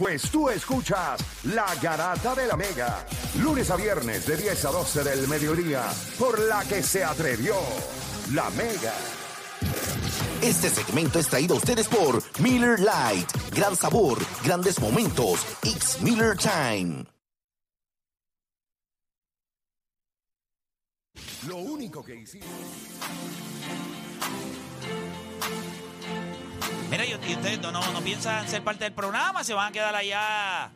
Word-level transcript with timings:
Pues 0.00 0.30
tú 0.30 0.48
escuchas 0.48 1.20
La 1.44 1.74
Garata 1.74 2.34
de 2.34 2.46
la 2.46 2.56
Mega, 2.56 3.04
lunes 3.38 3.70
a 3.70 3.76
viernes 3.76 4.26
de 4.26 4.34
10 4.34 4.64
a 4.64 4.70
12 4.70 5.04
del 5.04 5.28
mediodía, 5.28 5.84
por 6.18 6.38
la 6.38 6.64
que 6.64 6.82
se 6.82 7.04
atrevió 7.04 7.54
La 8.32 8.48
Mega. 8.48 8.94
Este 10.40 10.70
segmento 10.70 11.18
es 11.18 11.28
traído 11.28 11.54
a 11.54 11.58
ustedes 11.58 11.86
por 11.86 12.22
Miller 12.40 12.80
Light. 12.80 13.30
Gran 13.54 13.76
sabor, 13.76 14.16
grandes 14.42 14.80
momentos. 14.80 15.44
X 15.62 15.98
Miller 16.00 16.34
Time. 16.34 17.04
Lo 21.46 21.58
único 21.58 22.02
que 22.02 22.14
hicimos. 22.14 22.48
Mira, 26.90 27.06
y 27.06 27.14
ustedes 27.14 27.60
no, 27.60 27.70
no, 27.70 27.92
no 27.92 28.00
piensan 28.00 28.48
ser 28.48 28.64
parte 28.64 28.82
del 28.82 28.92
programa, 28.92 29.44
se 29.44 29.54
van 29.54 29.68
a 29.68 29.72
quedar 29.72 29.94
allá 29.94 30.72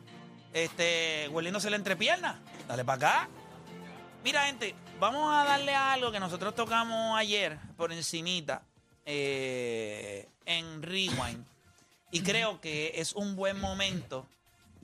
este, 0.53 1.27
hueliéndose 1.27 1.69
la 1.69 1.75
entrepierna. 1.75 2.39
Dale 2.69 2.85
para 2.85 2.95
acá. 2.95 3.29
Mira, 4.23 4.45
gente, 4.45 4.75
vamos 4.97 5.29
a 5.35 5.43
darle 5.43 5.75
algo 5.75 6.13
que 6.13 6.21
nosotros 6.21 6.55
tocamos 6.55 7.17
ayer 7.17 7.59
por 7.75 7.91
encimita 7.91 8.63
eh, 9.05 10.29
en 10.45 10.81
Rewind. 10.81 11.45
Y 12.11 12.21
creo 12.21 12.61
que 12.61 12.93
es 12.95 13.13
un 13.13 13.35
buen 13.35 13.59
momento 13.59 14.25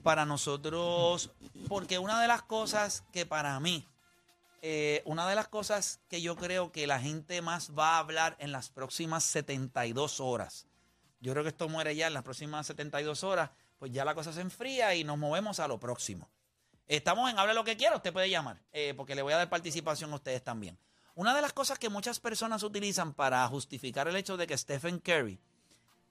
para 0.02 0.26
nosotros, 0.26 1.30
porque 1.66 1.98
una 1.98 2.20
de 2.20 2.28
las 2.28 2.42
cosas 2.42 3.04
que 3.10 3.24
para 3.24 3.58
mí, 3.58 3.88
eh, 4.60 5.00
una 5.06 5.26
de 5.26 5.34
las 5.34 5.48
cosas 5.48 5.98
que 6.10 6.20
yo 6.20 6.36
creo 6.36 6.72
que 6.72 6.86
la 6.86 7.00
gente 7.00 7.40
más 7.40 7.70
va 7.70 7.96
a 7.96 8.00
hablar 8.00 8.36
en 8.38 8.52
las 8.52 8.68
próximas 8.68 9.24
72 9.24 10.20
horas, 10.20 10.66
yo 11.22 11.32
creo 11.32 11.44
que 11.44 11.50
esto 11.50 11.68
muere 11.68 11.94
ya 11.94 12.08
en 12.08 12.14
las 12.14 12.24
próximas 12.24 12.66
72 12.66 13.22
horas, 13.22 13.50
pues 13.78 13.92
ya 13.92 14.04
la 14.04 14.14
cosa 14.14 14.32
se 14.32 14.40
enfría 14.40 14.94
y 14.96 15.04
nos 15.04 15.16
movemos 15.16 15.60
a 15.60 15.68
lo 15.68 15.78
próximo. 15.78 16.28
Estamos 16.88 17.30
en 17.30 17.38
Hable 17.38 17.54
lo 17.54 17.62
que 17.62 17.76
quiera, 17.76 17.94
usted 17.94 18.12
puede 18.12 18.28
llamar, 18.28 18.60
eh, 18.72 18.92
porque 18.96 19.14
le 19.14 19.22
voy 19.22 19.32
a 19.32 19.36
dar 19.36 19.48
participación 19.48 20.12
a 20.12 20.16
ustedes 20.16 20.42
también. 20.42 20.76
Una 21.14 21.34
de 21.34 21.40
las 21.40 21.52
cosas 21.52 21.78
que 21.78 21.88
muchas 21.88 22.18
personas 22.18 22.64
utilizan 22.64 23.14
para 23.14 23.46
justificar 23.46 24.08
el 24.08 24.16
hecho 24.16 24.36
de 24.36 24.48
que 24.48 24.58
Stephen 24.58 24.98
Curry 24.98 25.38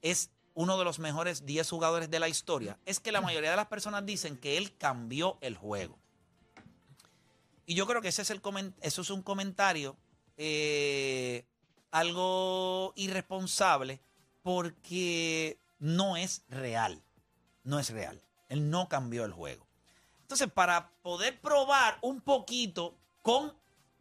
es 0.02 0.32
uno 0.54 0.78
de 0.78 0.86
los 0.86 1.00
mejores 1.00 1.46
10 1.46 1.70
jugadores 1.70 2.10
de 2.10 2.20
la 2.20 2.30
historia 2.30 2.80
es 2.86 3.02
que 3.02 3.12
la 3.12 3.20
mayoría 3.20 3.52
de 3.52 3.58
las 3.58 3.68
personas 3.68 4.06
dicen 4.06 4.38
que 4.38 4.58
él 4.58 4.78
cambió 4.78 5.38
el 5.42 5.58
juego. 5.58 6.00
Y 7.66 7.76
yo 7.76 7.86
creo 7.86 8.02
que 8.02 8.08
ese 8.08 8.22
es 8.22 8.30
el 8.30 8.42
eso 8.82 9.02
es 9.02 9.10
un 9.10 9.24
comentario 9.24 9.98
eh, 10.38 11.46
algo 11.92 12.94
irresponsable 12.96 14.00
porque 14.44 15.58
no 15.80 16.18
es 16.18 16.44
real. 16.50 17.02
No 17.64 17.80
es 17.80 17.90
real. 17.90 18.22
Él 18.50 18.70
no 18.70 18.90
cambió 18.90 19.26
el 19.26 19.32
juego. 19.32 19.66
Entonces, 20.22 20.50
para 20.52 20.90
poder 21.02 21.40
probar 21.42 21.98
un 22.02 22.22
poquito 22.22 22.96
con 23.22 23.54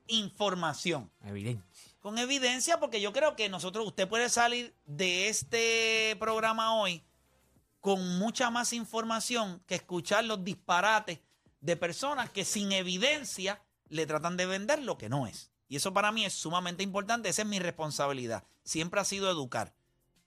información, 0.06 1.10
Evidencia. 1.24 1.64
con 2.00 2.18
evidencia, 2.18 2.80
porque 2.80 3.00
yo 3.00 3.12
creo 3.12 3.36
que 3.36 3.48
nosotros, 3.48 3.86
usted 3.86 4.08
puede 4.08 4.28
salir 4.28 4.74
de 4.86 5.28
este 5.28 6.16
programa 6.18 6.74
hoy 6.74 7.02
con 7.80 8.18
mucha 8.18 8.50
más 8.50 8.72
información 8.72 9.62
que 9.66 9.76
escuchar 9.76 10.24
los 10.24 10.44
disparates 10.44 11.20
de 11.60 11.76
personas 11.76 12.30
que 12.30 12.44
sin 12.44 12.72
evidencia 12.72 13.60
le 13.88 14.06
tratan 14.06 14.36
de 14.36 14.46
vender 14.46 14.82
lo 14.82 14.98
que 14.98 15.08
no 15.08 15.26
es. 15.26 15.50
Y 15.68 15.76
eso 15.76 15.92
para 15.92 16.10
mí 16.12 16.24
es 16.24 16.32
sumamente 16.32 16.82
importante, 16.82 17.28
esa 17.28 17.42
es 17.42 17.48
mi 17.48 17.58
responsabilidad. 17.58 18.44
Siempre 18.64 19.00
ha 19.00 19.04
sido 19.04 19.30
educar 19.30 19.72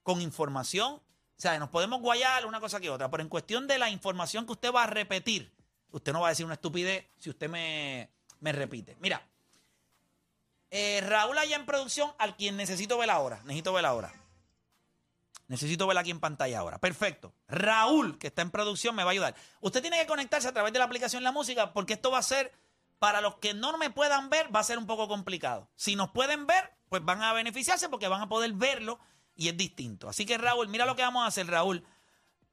con 0.04 0.22
información. 0.22 0.94
O 0.96 1.42
sea, 1.44 1.58
nos 1.58 1.70
podemos 1.70 2.02
guayar 2.02 2.46
una 2.46 2.60
cosa 2.60 2.80
que 2.80 2.90
otra, 2.90 3.10
pero 3.10 3.24
en 3.24 3.30
cuestión 3.30 3.68
de 3.68 3.78
la 3.78 3.90
información 3.90 4.46
que 4.46 4.52
usted 4.52 4.72
va 4.72 4.84
a 4.84 4.88
repetir, 4.88 5.52
usted 5.92 6.14
no 6.14 6.22
va 6.22 6.28
a 6.28 6.30
decir 6.30 6.46
una 6.46 6.56
estupidez 6.56 7.08
si 7.18 7.30
usted 7.30 7.50
me, 7.50 8.10
me 8.40 8.52
repite. 8.52 8.96
Mira, 9.00 9.26
eh, 10.70 11.02
Raúl 11.02 11.38
allá 11.38 11.56
en 11.56 11.66
producción, 11.66 12.12
al 12.18 12.36
quien 12.36 12.58
necesito 12.58 12.98
ver 12.98 13.10
ahora. 13.10 13.42
Necesito 13.44 13.74
ver 13.74 13.86
ahora. 13.86 14.12
Necesito 15.48 15.86
ver 15.86 15.98
aquí 15.98 16.10
en 16.10 16.20
pantalla 16.20 16.60
ahora. 16.60 16.80
Perfecto. 16.80 17.34
Raúl, 17.48 18.18
que 18.18 18.28
está 18.28 18.42
en 18.42 18.50
producción, 18.50 18.96
me 18.96 19.04
va 19.04 19.12
a 19.12 19.14
ayudar. 19.14 19.36
Usted 19.62 19.82
tiene 19.82 20.00
que 20.00 20.08
conectarse 20.08 20.48
a 20.48 20.52
través 20.52 20.74
de 20.74 20.80
la 20.80 20.86
aplicación 20.86 21.24
La 21.24 21.32
Música 21.32 21.74
porque 21.74 21.94
esto 21.94 22.10
va 22.10 22.18
a 22.18 22.24
ser, 22.24 22.52
para 22.98 23.22
los 23.22 23.36
que 23.36 23.54
no 23.54 23.78
me 23.78 23.92
puedan 23.92 24.32
ver, 24.32 24.54
va 24.56 24.62
a 24.62 24.64
ser 24.64 24.78
un 24.78 24.88
poco 24.88 25.08
complicado. 25.08 25.70
Si 25.76 25.96
nos 25.96 26.10
pueden 26.10 26.48
ver, 26.48 26.74
pues 26.90 27.06
van 27.06 27.22
a 27.22 27.34
beneficiarse 27.34 27.88
porque 27.88 28.08
van 28.08 28.22
a 28.22 28.30
poder 28.30 28.54
verlo 28.54 29.00
y 29.36 29.50
es 29.50 29.58
distinto. 29.58 30.10
Así 30.10 30.26
que 30.26 30.38
Raúl, 30.38 30.68
mira 30.68 30.86
lo 30.86 30.96
que 30.96 31.02
vamos 31.02 31.24
a 31.24 31.28
hacer, 31.28 31.48
Raúl. 31.48 31.84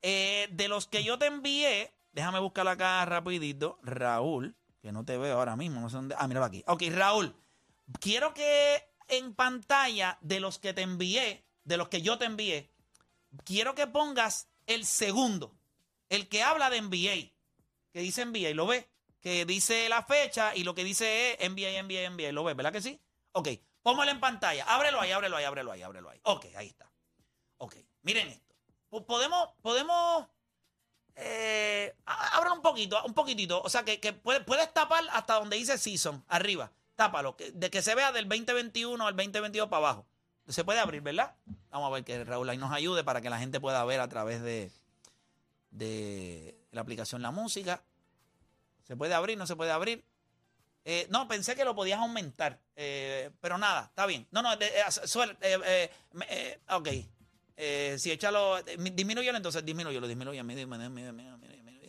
Eh, 0.03 0.49
de 0.53 0.69
los 0.69 0.87
que 0.87 1.05
yo 1.05 1.19
te 1.19 1.27
envié, 1.27 1.93
déjame 2.13 2.39
buscarlo 2.39 2.71
acá 2.71 3.05
rapidito. 3.05 3.79
Raúl, 3.83 4.57
que 4.81 4.93
no 4.93 5.05
te 5.05 5.19
veo 5.19 5.39
ahora 5.39 5.57
mismo. 5.57 5.81
No 5.81 5.91
sé 5.91 5.97
dónde. 5.97 6.15
Ah, 6.19 6.27
míralo 6.27 6.47
aquí. 6.47 6.65
Ok, 6.67 6.85
Raúl, 6.91 7.35
quiero 8.01 8.33
que 8.35 8.83
en 9.09 9.35
pantalla 9.35 10.19
de 10.21 10.41
los 10.41 10.59
que 10.59 10.73
te 10.73 10.83
envié, 10.83 11.45
de 11.65 11.77
los 11.77 11.89
que 11.89 12.03
yo 12.03 12.19
te 12.19 12.25
envié, 12.25 12.71
quiero 13.45 13.75
que 13.75 13.87
pongas 13.87 14.49
el 14.67 14.87
segundo, 14.87 15.55
el 16.09 16.29
que 16.29 16.43
habla 16.43 16.71
de 16.71 16.81
NBA, 16.81 17.33
que 17.93 18.01
dice 18.01 18.25
NBA, 18.25 18.55
¿lo 18.55 18.67
ves? 18.67 18.87
Que 19.21 19.45
dice 19.45 19.89
la 19.89 20.03
fecha 20.03 20.55
y 20.57 20.65
lo 20.65 20.75
que 20.75 20.85
dice 20.85 21.33
es 21.33 21.51
NBA, 21.51 21.83
NBA, 21.83 22.11
NBA, 22.11 22.33
¿lo 22.33 22.45
ves? 22.45 22.57
¿Verdad 22.57 22.73
que 22.73 22.81
sí? 22.81 23.01
Ok, 23.33 23.49
póngalo 23.83 24.11
en 24.11 24.21
pantalla, 24.21 24.65
ábrelo 24.65 25.01
ahí, 25.01 25.13
ábrelo 25.13 25.37
ahí, 25.37 25.45
ábrelo 25.45 25.73
ahí, 25.73 25.83
ábrelo 25.83 26.11
ahí. 26.11 26.21
Ok, 26.25 26.47
ahí 26.57 26.69
está. 26.69 26.91
Ok, 27.59 27.77
miren 28.03 28.29
esto. 28.29 28.55
Po- 28.89 29.05
Podemos, 29.07 29.51
podemos, 29.63 30.27
eh, 31.17 31.95
un 32.53 32.63
poquito, 32.63 33.03
un 33.05 33.15
poquitito, 33.15 33.63
o 33.63 33.69
sea, 33.69 33.85
que, 33.85 34.01
que 34.01 34.13
puedes, 34.13 34.43
puedes 34.45 34.73
tapar 34.73 35.05
hasta 35.13 35.35
donde 35.35 35.57
dice 35.57 35.79
season, 35.79 36.25
arriba, 36.29 36.73
tápalo, 36.97 37.37
que- 37.37 37.53
de 37.53 37.71
que 37.71 37.83
se 37.83 37.95
vea 37.95 38.13
del 38.13 38.29
2021 38.29 39.07
al 39.07 39.17
2022 39.17 39.69
para 39.69 39.79
abajo. 39.89 40.07
Se 40.49 40.65
puede 40.65 40.81
abrir, 40.81 41.01
¿verdad? 41.03 41.35
Vamos 41.71 41.87
a 41.89 41.95
ver 41.95 42.05
que 42.05 42.25
Raúl 42.25 42.49
ahí 42.51 42.59
nos 42.59 42.73
ayude 42.73 43.05
para 43.05 43.21
que 43.21 43.31
la 43.31 43.39
gente 43.39 43.61
pueda 43.61 43.85
ver 43.85 44.01
a 44.01 44.09
través 44.09 44.43
de, 44.43 44.73
de 45.71 46.59
la 46.73 46.81
aplicación 46.81 47.23
La 47.23 47.31
Música. 47.31 47.83
¿Se 48.83 48.97
puede 48.97 49.15
abrir? 49.15 49.39
¿No 49.39 49.47
se 49.47 49.55
puede 49.55 49.71
abrir? 49.71 50.05
Eh, 50.85 51.07
no, 51.11 51.29
pensé 51.29 51.55
que 51.55 51.65
lo 51.65 51.75
podías 51.75 51.99
aumentar. 51.99 52.59
eh, 52.77 53.31
pero 53.41 53.59
nada, 53.59 53.85
está 53.85 54.07
bien. 54.07 54.27
No, 54.31 54.43
no, 54.43 54.53
eh, 54.55 55.91
eh, 56.29 56.61
ok. 56.71 56.89
Si 57.99 58.11
échalo, 58.11 58.63
disminúyelo 58.63 59.37
entonces, 59.37 59.65
disminúyelo, 59.65 60.09
disminúyelo, 60.09 60.43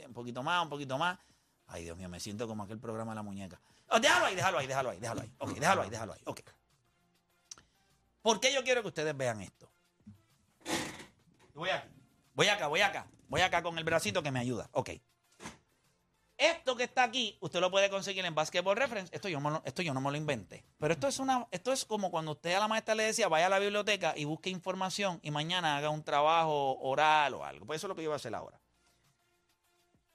un 0.06 0.14
poquito 0.14 0.44
más, 0.44 0.64
un 0.64 0.70
poquito 0.70 0.98
más. 0.98 1.18
Ay, 1.68 1.86
Dios 1.86 1.98
mío, 1.98 2.10
me 2.10 2.20
siento 2.20 2.48
como 2.48 2.64
aquel 2.64 2.80
programa 2.80 3.14
de 3.14 3.16
la 3.16 3.24
muñeca. 3.24 3.62
Oh, 3.88 4.00
déjalo 4.00 4.26
ahí, 4.26 4.36
déjalo 4.36 4.60
ahí, 4.60 4.68
déjalo 4.68 4.90
ahí, 4.90 5.00
déjalo 5.00 5.22
ahí. 5.22 5.32
Ok, 5.38 5.54
déjalo 5.54 5.82
ahí, 5.84 5.90
déjalo 5.90 6.14
ahí. 6.14 6.22
Ok. 6.26 6.42
¿Por 8.22 8.40
qué 8.42 8.54
yo 8.54 8.64
quiero 8.64 8.82
que 8.82 8.90
ustedes 8.90 9.16
vean 9.16 9.42
esto? 9.42 9.72
Voy 11.54 11.70
acá, 11.70 11.88
voy 12.34 12.48
acá, 12.48 12.68
voy 12.68 12.82
acá, 12.82 13.08
voy 13.30 13.42
acá 13.42 13.64
con 13.64 13.78
el 13.78 13.84
bracito 13.84 14.22
que 14.22 14.32
me 14.32 14.40
ayuda. 14.40 14.70
Ok. 14.74 14.92
Esto 16.42 16.76
que 16.76 16.86
está 16.86 17.04
aquí, 17.04 17.38
usted 17.40 17.60
lo 17.60 17.70
puede 17.70 17.90
conseguir 17.92 18.26
en 18.26 18.34
Basketball 18.34 18.76
Reference. 18.76 19.16
Esto 19.16 19.30
yo, 19.30 19.40
lo- 19.40 19.62
esto 19.64 19.84
yo 19.84 19.94
no 19.94 20.02
me 20.02 20.10
lo 20.10 20.18
inventé. 20.18 20.66
Pero 20.80 20.92
esto 20.94 21.08
es, 21.08 21.20
una, 21.20 21.48
esto 21.52 21.72
es 21.72 21.86
como 21.86 22.10
cuando 22.10 22.32
usted 22.32 22.56
a 22.56 22.60
la 22.60 22.68
maestra 22.68 22.96
le 22.96 23.04
decía, 23.04 23.28
vaya 23.28 23.46
a 23.46 23.50
la 23.50 23.60
biblioteca 23.60 24.14
y 24.18 24.26
busque 24.26 24.50
información 24.50 25.20
y 25.22 25.30
mañana 25.30 25.78
haga 25.78 25.92
un 25.92 26.04
trabajo 26.04 26.80
oral 26.80 27.36
o 27.36 27.46
algo. 27.46 27.68
Pues 27.68 27.78
eso 27.78 27.86
es 27.86 27.90
lo 27.90 27.96
que 27.96 28.02
yo 28.02 28.10
voy 28.10 28.16
a 28.16 28.18
hacer 28.18 28.34
ahora. 28.34 28.60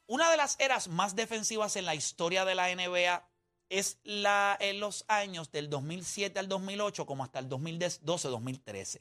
Una 0.09 0.29
de 0.31 0.37
las 0.37 0.59
eras 0.59 0.89
más 0.89 1.15
defensivas 1.15 1.77
en 1.77 1.85
la 1.85 1.95
historia 1.95 2.45
de 2.45 2.55
la 2.57 2.75
NBA 2.75 3.29
es 3.69 3.99
la, 4.03 4.57
en 4.61 4.81
los 4.81 5.05
años 5.09 5.53
del 5.53 5.71
2007 5.71 6.39
al 6.41 6.49
2008 6.49 7.07
como 7.07 7.23
hasta 7.25 7.39
el 7.39 7.49
2012-2013. 7.49 9.01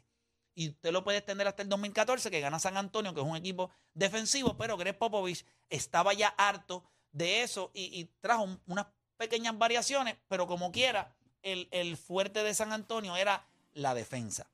Y 0.55 0.69
usted 0.69 0.91
lo 0.91 1.03
puede 1.03 1.17
extender 1.17 1.47
hasta 1.47 1.63
el 1.63 1.69
2014 1.69 2.31
que 2.31 2.39
gana 2.39 2.59
San 2.59 2.77
Antonio, 2.77 3.13
que 3.13 3.19
es 3.21 3.25
un 3.27 3.35
equipo 3.35 3.71
defensivo, 3.93 4.55
pero 4.57 4.77
Greg 4.77 4.97
Popovich 4.97 5.45
estaba 5.69 6.13
ya 6.13 6.29
harto 6.29 6.83
de 7.15 7.43
eso 7.43 7.71
y, 7.73 8.05
trajo 8.19 8.43
un- 8.43 8.61
unas 8.67 8.87
pequeñas 9.17 9.57
variaciones, 9.57 10.17
pero 10.27 10.45
como 10.47 10.71
quiera, 10.71 11.15
el, 11.41 11.67
el 11.71 11.95
fuerte 11.97 12.43
de 12.43 12.53
San 12.53 12.73
Antonio 12.73 13.15
era 13.15 13.45
la 13.73 13.93
defensa. 13.93 14.47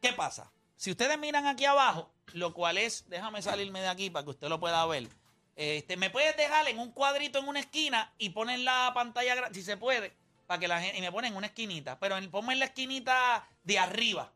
¿Qué 0.00 0.12
pasa? 0.12 0.50
Si 0.76 0.92
ustedes 0.92 1.18
miran 1.18 1.46
aquí 1.46 1.64
abajo, 1.64 2.08
lo 2.34 2.54
cual 2.54 2.78
es, 2.78 3.04
déjame 3.08 3.42
salirme 3.42 3.80
de 3.80 3.88
aquí 3.88 4.10
para 4.10 4.24
que 4.24 4.30
usted 4.30 4.48
lo 4.48 4.60
pueda 4.60 4.86
ver. 4.86 5.08
Este, 5.56 5.96
me 5.96 6.08
puedes 6.10 6.36
dejar 6.36 6.68
en 6.68 6.78
un 6.78 6.92
cuadrito 6.92 7.40
en 7.40 7.48
una 7.48 7.58
esquina 7.58 8.12
y 8.16 8.30
poner 8.30 8.60
la 8.60 8.92
pantalla, 8.94 9.48
si 9.52 9.62
se 9.62 9.76
puede, 9.76 10.12
para 10.46 10.60
que 10.60 10.68
la 10.68 10.80
gente, 10.80 10.96
y 10.98 11.00
me 11.00 11.10
ponen 11.10 11.32
en 11.32 11.36
una 11.36 11.48
esquinita, 11.48 11.98
pero 11.98 12.16
en, 12.16 12.30
ponme 12.30 12.52
en 12.52 12.60
la 12.60 12.66
esquinita 12.66 13.44
de 13.64 13.78
arriba, 13.80 14.32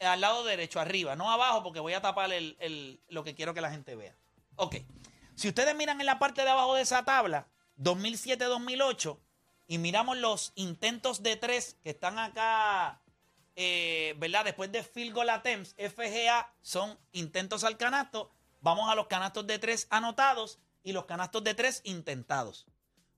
al 0.00 0.20
lado 0.20 0.42
derecho, 0.42 0.80
arriba, 0.80 1.14
no 1.14 1.30
abajo, 1.30 1.62
porque 1.62 1.78
voy 1.78 1.92
a 1.92 2.00
tapar 2.00 2.32
el, 2.32 2.56
el- 2.58 3.00
lo 3.08 3.22
que 3.22 3.36
quiero 3.36 3.54
que 3.54 3.60
la 3.60 3.70
gente 3.70 3.94
vea. 3.94 4.14
Ok, 4.56 4.76
si 5.40 5.48
ustedes 5.48 5.74
miran 5.74 5.98
en 5.98 6.06
la 6.06 6.18
parte 6.18 6.42
de 6.42 6.50
abajo 6.50 6.74
de 6.74 6.82
esa 6.82 7.02
tabla, 7.06 7.48
2007-2008, 7.78 9.18
y 9.68 9.78
miramos 9.78 10.18
los 10.18 10.52
intentos 10.54 11.22
de 11.22 11.36
tres 11.36 11.78
que 11.82 11.88
están 11.88 12.18
acá, 12.18 13.00
eh, 13.56 14.14
¿verdad? 14.18 14.44
Después 14.44 14.70
de 14.70 14.82
field 14.82 15.14
goal 15.14 15.30
attempts, 15.30 15.74
FGA 15.78 16.52
son 16.60 16.98
intentos 17.12 17.64
al 17.64 17.78
canasto, 17.78 18.30
vamos 18.60 18.90
a 18.90 18.94
los 18.94 19.06
canastos 19.06 19.46
de 19.46 19.58
tres 19.58 19.86
anotados 19.88 20.58
y 20.82 20.92
los 20.92 21.06
canastos 21.06 21.42
de 21.42 21.54
tres 21.54 21.80
intentados. 21.84 22.66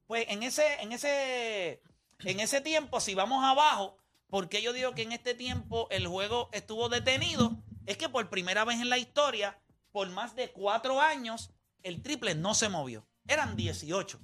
Pues 0.07 0.25
en 0.29 0.45
ese, 0.45 0.81
en 0.81 0.93
ese, 0.93 1.83
en 2.21 2.39
ese 2.39 2.61
tiempo, 2.61 3.01
si 3.01 3.17
vamos 3.17 3.45
abajo, 3.45 3.99
porque 4.31 4.63
yo 4.63 4.73
digo 4.73 4.95
que 4.95 5.03
en 5.03 5.11
este 5.11 5.35
tiempo 5.35 5.89
el 5.91 6.07
juego 6.07 6.51
estuvo 6.53 6.89
detenido, 6.89 7.57
es 7.85 7.97
que 7.97 8.09
por 8.09 8.31
primera 8.31 8.65
vez 8.65 8.81
en 8.81 8.91
la 8.91 8.99
historia, 8.99 9.59
por 9.91 10.09
más 10.11 10.37
de 10.37 10.53
cuatro 10.53 11.01
años, 11.01 11.51
el 11.83 12.03
triple 12.03 12.35
no 12.35 12.55
se 12.55 12.69
movió. 12.69 13.07
Eran 13.27 13.57
18. 13.57 14.21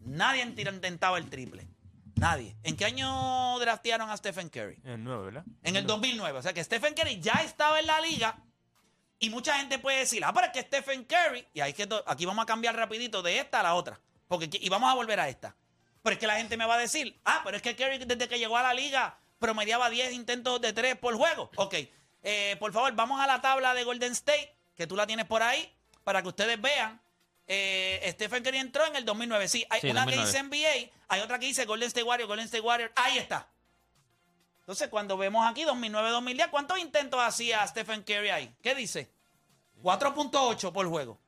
Nadie 0.00 0.42
intentaba 0.42 1.18
el 1.18 1.28
triple. 1.28 1.68
Nadie. 2.16 2.56
¿En 2.64 2.76
qué 2.76 2.84
año 2.84 3.58
draftearon 3.60 4.10
a 4.10 4.16
Stephen 4.16 4.48
Curry? 4.48 4.80
En 4.84 4.90
el 4.90 5.04
9, 5.04 5.24
¿verdad? 5.26 5.44
En 5.62 5.76
el 5.76 5.86
2009. 5.86 6.38
O 6.38 6.42
sea 6.42 6.52
que 6.52 6.64
Stephen 6.64 6.94
Curry 6.94 7.20
ya 7.20 7.34
estaba 7.44 7.78
en 7.78 7.86
la 7.86 8.00
liga 8.00 8.42
y 9.20 9.30
mucha 9.30 9.58
gente 9.58 9.78
puede 9.78 9.98
decir, 9.98 10.24
ah, 10.24 10.32
pero 10.32 10.46
es 10.46 10.52
que 10.52 10.62
Stephen 10.62 11.04
Curry, 11.04 11.46
y 11.52 11.60
hay 11.60 11.72
que 11.72 11.88
aquí 12.06 12.24
vamos 12.24 12.42
a 12.42 12.46
cambiar 12.46 12.76
rapidito 12.76 13.22
de 13.22 13.38
esta 13.38 13.60
a 13.60 13.62
la 13.64 13.74
otra, 13.74 14.00
porque 14.28 14.48
y 14.52 14.68
vamos 14.68 14.90
a 14.90 14.94
volver 14.94 15.18
a 15.20 15.28
esta. 15.28 15.56
Pero 16.02 16.14
es 16.14 16.20
que 16.20 16.26
la 16.26 16.36
gente 16.36 16.56
me 16.56 16.66
va 16.66 16.74
a 16.74 16.78
decir, 16.78 17.20
ah, 17.24 17.40
pero 17.44 17.56
es 17.56 17.62
que 17.62 17.74
Curry 17.74 17.98
desde 17.98 18.28
que 18.28 18.38
llegó 18.38 18.56
a 18.56 18.62
la 18.62 18.74
liga 18.74 19.18
promediaba 19.38 19.90
10 19.90 20.12
intentos 20.12 20.60
de 20.60 20.72
3 20.72 20.96
por 20.96 21.16
juego. 21.16 21.50
Ok, 21.56 21.74
eh, 22.22 22.56
por 22.58 22.72
favor, 22.72 22.92
vamos 22.94 23.20
a 23.20 23.26
la 23.26 23.40
tabla 23.40 23.74
de 23.74 23.84
Golden 23.84 24.12
State, 24.12 24.56
que 24.76 24.86
tú 24.86 24.96
la 24.96 25.06
tienes 25.06 25.26
por 25.26 25.42
ahí, 25.42 25.68
para 26.08 26.22
que 26.22 26.28
ustedes 26.28 26.58
vean. 26.58 26.98
Eh, 27.46 28.00
Stephen 28.14 28.42
Curry 28.42 28.56
entró 28.56 28.86
en 28.86 28.96
el 28.96 29.04
2009. 29.04 29.46
Sí, 29.46 29.66
hay 29.68 29.90
una 29.90 30.06
que 30.06 30.16
dice 30.16 30.42
NBA, 30.42 30.90
hay 31.06 31.20
otra 31.20 31.38
que 31.38 31.44
dice 31.44 31.66
Golden 31.66 31.88
State 31.88 32.02
Warrior, 32.02 32.26
Golden 32.26 32.46
State 32.46 32.62
Warrior. 32.62 32.90
Ahí 32.96 33.18
está. 33.18 33.46
Entonces, 34.60 34.88
cuando 34.88 35.18
vemos 35.18 35.46
aquí 35.46 35.64
2009-2010, 35.64 36.48
¿cuántos 36.48 36.78
intentos 36.78 37.20
hacía 37.20 37.66
Stephen 37.66 38.04
Curry 38.04 38.30
ahí? 38.30 38.54
¿Qué 38.62 38.74
dice? 38.74 39.10
4.8 39.82 40.72
por 40.72 40.88
juego. 40.88 41.18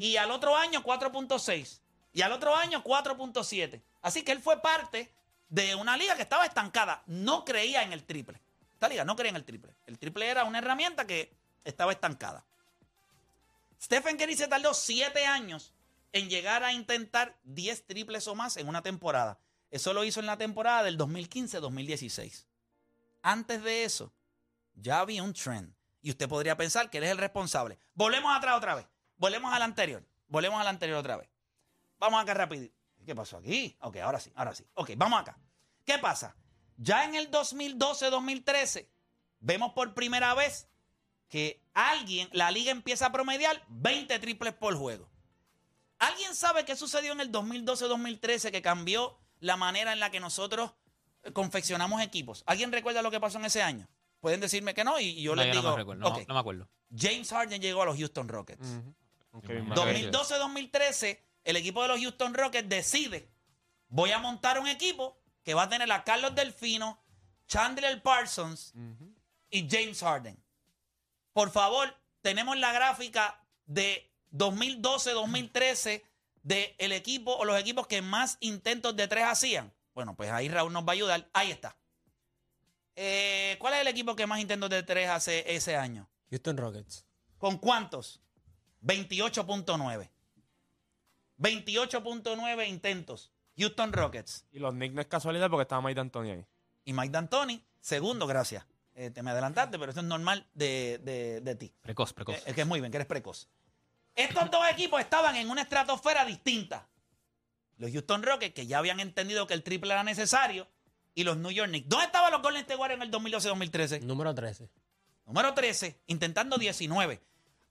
Y 0.00 0.16
al 0.16 0.32
otro 0.32 0.56
año 0.56 0.82
4.6. 0.82 1.78
Y 2.12 2.22
al 2.22 2.32
otro 2.32 2.56
año 2.56 2.82
4.7. 2.82 3.80
Así 4.02 4.24
que 4.24 4.32
él 4.32 4.40
fue 4.40 4.60
parte 4.60 5.08
de 5.48 5.76
una 5.76 5.96
liga 5.96 6.16
que 6.16 6.22
estaba 6.22 6.46
estancada. 6.46 7.04
No 7.06 7.44
creía 7.44 7.84
en 7.84 7.92
el 7.92 8.02
triple. 8.02 8.40
Esta 8.72 8.88
liga 8.88 9.04
no 9.04 9.14
creía 9.14 9.30
en 9.30 9.36
el 9.36 9.44
triple. 9.44 9.72
El 9.86 10.00
triple 10.00 10.26
era 10.26 10.42
una 10.42 10.58
herramienta 10.58 11.06
que 11.06 11.32
estaba 11.62 11.92
estancada. 11.92 12.44
Stephen 13.80 14.16
Curry 14.16 14.36
se 14.36 14.48
tardó 14.48 14.74
7 14.74 15.24
años 15.26 15.74
en 16.12 16.28
llegar 16.28 16.64
a 16.64 16.72
intentar 16.72 17.38
10 17.44 17.86
triples 17.86 18.28
o 18.28 18.34
más 18.34 18.56
en 18.56 18.68
una 18.68 18.82
temporada. 18.82 19.38
Eso 19.70 19.92
lo 19.92 20.04
hizo 20.04 20.20
en 20.20 20.26
la 20.26 20.36
temporada 20.36 20.82
del 20.82 20.98
2015-2016. 20.98 22.46
Antes 23.22 23.62
de 23.62 23.84
eso, 23.84 24.12
ya 24.74 25.00
había 25.00 25.22
un 25.22 25.32
trend. 25.32 25.74
Y 26.02 26.10
usted 26.10 26.28
podría 26.28 26.56
pensar 26.56 26.90
que 26.90 26.98
él 26.98 27.04
es 27.04 27.10
el 27.10 27.18
responsable. 27.18 27.78
Volvemos 27.94 28.36
atrás 28.36 28.56
otra 28.56 28.74
vez. 28.74 28.86
Volvemos 29.16 29.52
al 29.52 29.62
anterior. 29.62 30.04
Volvemos 30.28 30.60
al 30.60 30.68
anterior 30.68 30.98
otra 30.98 31.16
vez. 31.18 31.28
Vamos 31.98 32.22
acá 32.22 32.34
rápido. 32.34 32.68
¿Qué 33.04 33.14
pasó 33.14 33.36
aquí? 33.36 33.76
Ok, 33.80 33.96
ahora 33.96 34.18
sí, 34.18 34.32
ahora 34.34 34.54
sí. 34.54 34.64
Ok, 34.74 34.90
vamos 34.96 35.20
acá. 35.20 35.38
¿Qué 35.84 35.98
pasa? 35.98 36.36
Ya 36.76 37.04
en 37.04 37.14
el 37.14 37.30
2012-2013 37.30 38.88
vemos 39.40 39.72
por 39.72 39.92
primera 39.94 40.34
vez 40.34 40.69
que 41.30 41.62
alguien, 41.72 42.28
la 42.32 42.50
liga 42.50 42.72
empieza 42.72 43.06
a 43.06 43.12
promediar 43.12 43.64
20 43.68 44.18
triples 44.18 44.52
por 44.52 44.76
juego. 44.76 45.08
¿Alguien 45.98 46.34
sabe 46.34 46.64
qué 46.64 46.76
sucedió 46.76 47.12
en 47.12 47.20
el 47.20 47.30
2012-2013 47.30 48.50
que 48.50 48.60
cambió 48.60 49.16
la 49.38 49.56
manera 49.56 49.92
en 49.92 50.00
la 50.00 50.10
que 50.10 50.18
nosotros 50.20 50.72
eh, 51.22 51.32
confeccionamos 51.32 52.02
equipos? 52.02 52.42
¿Alguien 52.46 52.72
recuerda 52.72 53.00
lo 53.00 53.10
que 53.10 53.20
pasó 53.20 53.38
en 53.38 53.44
ese 53.44 53.62
año? 53.62 53.88
Pueden 54.20 54.40
decirme 54.40 54.74
que 54.74 54.84
no 54.84 54.98
y 55.00 55.22
yo 55.22 55.34
les 55.34 55.52
digo. 55.52 55.62
No 55.62 55.70
me, 55.70 55.76
recuerdo, 55.76 56.10
no, 56.10 56.34
me 56.34 56.40
acuerdo. 56.40 56.68
James 56.94 57.30
Harden 57.30 57.62
llegó 57.62 57.82
a 57.82 57.86
los 57.86 57.96
Houston 57.96 58.28
Rockets. 58.28 58.66
2012-2013, 59.32 61.20
el 61.44 61.56
equipo 61.56 61.82
de 61.82 61.88
los 61.88 62.00
Houston 62.00 62.34
Rockets 62.34 62.68
decide: 62.68 63.30
voy 63.88 64.10
a 64.10 64.18
montar 64.18 64.58
un 64.58 64.66
equipo 64.66 65.16
que 65.44 65.54
va 65.54 65.62
a 65.62 65.68
tener 65.68 65.90
a 65.92 66.04
Carlos 66.04 66.34
Delfino, 66.34 67.00
Chandler 67.46 68.02
Parsons 68.02 68.74
y 69.48 69.66
James 69.70 70.00
Harden. 70.00 70.36
Por 71.32 71.50
favor, 71.50 71.94
tenemos 72.22 72.58
la 72.58 72.72
gráfica 72.72 73.44
de 73.66 74.10
2012-2013 74.32 76.02
del 76.42 76.92
equipo 76.92 77.34
o 77.36 77.44
los 77.44 77.58
equipos 77.58 77.86
que 77.86 78.02
más 78.02 78.36
intentos 78.40 78.96
de 78.96 79.08
tres 79.08 79.24
hacían. 79.24 79.72
Bueno, 79.94 80.14
pues 80.14 80.30
ahí 80.30 80.48
Raúl 80.48 80.72
nos 80.72 80.84
va 80.84 80.90
a 80.90 80.92
ayudar. 80.92 81.28
Ahí 81.32 81.50
está. 81.50 81.76
Eh, 82.96 83.56
¿Cuál 83.58 83.74
es 83.74 83.80
el 83.80 83.88
equipo 83.88 84.16
que 84.16 84.26
más 84.26 84.40
intentos 84.40 84.70
de 84.70 84.82
tres 84.82 85.08
hace 85.08 85.44
ese 85.54 85.76
año? 85.76 86.08
Houston 86.30 86.56
Rockets. 86.56 87.06
¿Con 87.38 87.58
cuántos? 87.58 88.22
28.9. 88.82 90.10
28.9 91.38 92.68
intentos. 92.68 93.32
Houston 93.56 93.92
Rockets. 93.92 94.46
Y 94.52 94.58
los 94.58 94.72
Knicks 94.72 94.94
no 94.94 95.00
es 95.00 95.06
casualidad 95.06 95.50
porque 95.50 95.62
estaba 95.62 95.82
Mike 95.82 95.94
D'Antoni 95.96 96.30
ahí. 96.30 96.46
Y 96.84 96.92
Mike 96.92 97.10
D'Antoni, 97.10 97.64
segundo, 97.80 98.26
gracias. 98.26 98.66
Eh, 98.94 99.10
te 99.10 99.22
me 99.22 99.30
adelantaste, 99.30 99.78
pero 99.78 99.92
eso 99.92 100.00
es 100.00 100.06
normal 100.06 100.46
de, 100.54 101.56
ti. 101.58 101.72
Precoz, 101.80 102.12
precoz. 102.12 102.36
Es 102.46 102.54
que 102.54 102.62
es 102.62 102.66
muy 102.66 102.80
bien, 102.80 102.90
que 102.90 102.98
eres 102.98 103.06
precoz. 103.06 103.48
Estos 104.14 104.50
dos 104.50 104.66
equipos 104.70 105.00
estaban 105.00 105.36
en 105.36 105.48
una 105.48 105.62
estratosfera 105.62 106.24
distinta. 106.24 106.88
Los 107.78 107.92
Houston 107.92 108.22
Rockets, 108.22 108.54
que 108.54 108.66
ya 108.66 108.78
habían 108.78 109.00
entendido 109.00 109.46
que 109.46 109.54
el 109.54 109.62
triple 109.62 109.92
era 109.92 110.02
necesario, 110.02 110.68
y 111.14 111.24
los 111.24 111.36
New 111.36 111.50
York 111.50 111.68
Knicks. 111.68 111.88
¿Dónde 111.88 112.06
estaban 112.06 112.30
los 112.32 112.42
Golden 112.42 112.62
State 112.62 112.78
Warriors 112.78 113.02
en 113.02 113.08
el 113.08 113.14
2012-2013? 113.14 114.02
Número 114.02 114.34
13. 114.34 114.68
Número 115.26 115.54
13, 115.54 116.00
intentando 116.08 116.58
19. 116.58 117.20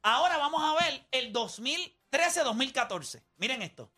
Ahora 0.02 0.38
vamos 0.38 0.62
a 0.64 0.84
ver 0.84 1.06
el 1.12 1.34
2013-2014. 1.34 3.22
Miren 3.38 3.62
esto. 3.62 3.92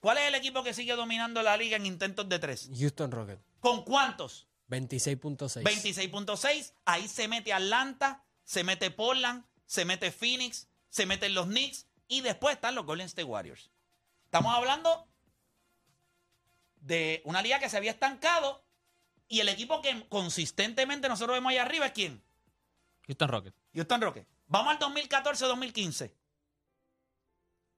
¿Cuál 0.00 0.18
es 0.18 0.28
el 0.28 0.34
equipo 0.34 0.62
que 0.62 0.72
sigue 0.72 0.94
dominando 0.94 1.42
la 1.42 1.56
liga 1.56 1.76
en 1.76 1.86
intentos 1.86 2.28
de 2.28 2.38
tres? 2.38 2.70
Houston 2.78 3.10
Rockets. 3.10 3.42
¿Con 3.60 3.82
cuántos? 3.84 4.46
26.6. 4.68 5.62
26.6. 5.62 6.72
Ahí 6.84 7.08
se 7.08 7.28
mete 7.28 7.52
Atlanta, 7.52 8.24
se 8.44 8.64
mete 8.64 8.90
Portland, 8.90 9.44
se 9.64 9.84
mete 9.84 10.10
Phoenix, 10.10 10.68
se 10.88 11.06
meten 11.06 11.34
los 11.34 11.46
Knicks 11.46 11.86
y 12.08 12.20
después 12.20 12.54
están 12.54 12.74
los 12.74 12.86
Golden 12.86 13.06
State 13.06 13.24
Warriors. 13.24 13.70
Estamos 14.24 14.54
hablando 14.54 15.08
de 16.80 17.22
una 17.24 17.42
liga 17.42 17.58
que 17.58 17.68
se 17.68 17.76
había 17.76 17.90
estancado 17.90 18.64
y 19.28 19.40
el 19.40 19.48
equipo 19.48 19.82
que 19.82 20.06
consistentemente 20.08 21.08
nosotros 21.08 21.36
vemos 21.36 21.50
ahí 21.50 21.58
arriba 21.58 21.86
es 21.86 21.92
quién? 21.92 22.22
Houston 23.06 23.28
Rockets. 23.28 23.56
Houston 23.74 24.00
Rockets. 24.00 24.26
Vamos 24.46 24.72
al 24.72 24.78
2014-2015. 24.78 26.12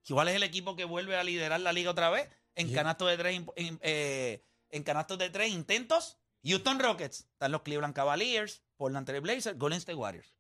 Igual 0.07 0.28
es 0.28 0.37
el 0.37 0.42
equipo 0.42 0.76
que 0.76 0.85
vuelve 0.85 1.16
a 1.16 1.25
liderar 1.25 1.61
la 1.61 1.73
liga 1.73 1.90
otra 1.90 2.11
vez 2.11 2.30
en 2.54 2.73
canastos 2.73 3.09
de 3.09 3.16
tres, 3.16 3.42
eh, 3.57 4.42
en 4.71 4.83
canastos 4.83 5.18
de 5.18 5.30
tres 5.30 5.50
intentos. 5.50 6.18
Houston 6.45 6.78
Rockets, 6.78 7.21
están 7.33 7.52
los 7.52 7.62
Cleveland 7.62 7.95
Cavaliers, 7.95 8.62
Portland 8.76 9.07
Trail 9.07 9.21
Blazers, 9.21 9.59
Golden 9.59 9.78
State 9.78 9.97
Warriors. 9.97 10.35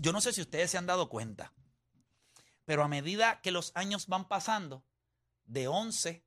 Yo 0.00 0.12
no 0.12 0.20
sé 0.20 0.32
si 0.32 0.40
ustedes 0.40 0.70
se 0.70 0.78
han 0.78 0.86
dado 0.86 1.08
cuenta, 1.08 1.52
pero 2.64 2.82
a 2.82 2.88
medida 2.88 3.40
que 3.40 3.52
los 3.52 3.72
años 3.74 4.06
van 4.08 4.26
pasando, 4.26 4.84
de 5.44 5.68
11, 5.68 6.24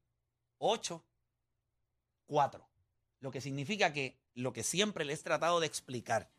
8, 0.59 1.05
4. 2.27 2.69
Lo 3.19 3.31
que 3.31 3.41
significa 3.41 3.91
que 3.91 4.21
lo 4.33 4.53
que 4.53 4.63
siempre 4.63 5.03
les 5.03 5.19
he 5.19 5.23
tratado 5.23 5.59
de 5.59 5.67
explicar, 5.67 6.31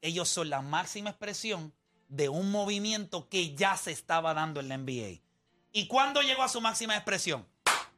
ellos 0.00 0.28
son 0.28 0.50
la 0.50 0.60
máxima 0.60 1.10
expresión 1.10 1.72
de 2.08 2.28
un 2.28 2.50
movimiento 2.50 3.28
que 3.28 3.54
ya 3.54 3.76
se 3.76 3.92
estaba 3.92 4.34
dando 4.34 4.60
en 4.60 4.68
la 4.68 4.78
NBA. 4.78 5.22
¿Y 5.72 5.86
cuándo 5.86 6.22
llegó 6.22 6.42
a 6.42 6.48
su 6.48 6.60
máxima 6.60 6.96
expresión? 6.96 7.46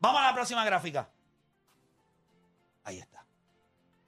Vamos 0.00 0.20
a 0.20 0.26
la 0.26 0.34
próxima 0.34 0.64
gráfica. 0.64 1.10
Ahí 2.84 2.98
está. 2.98 3.25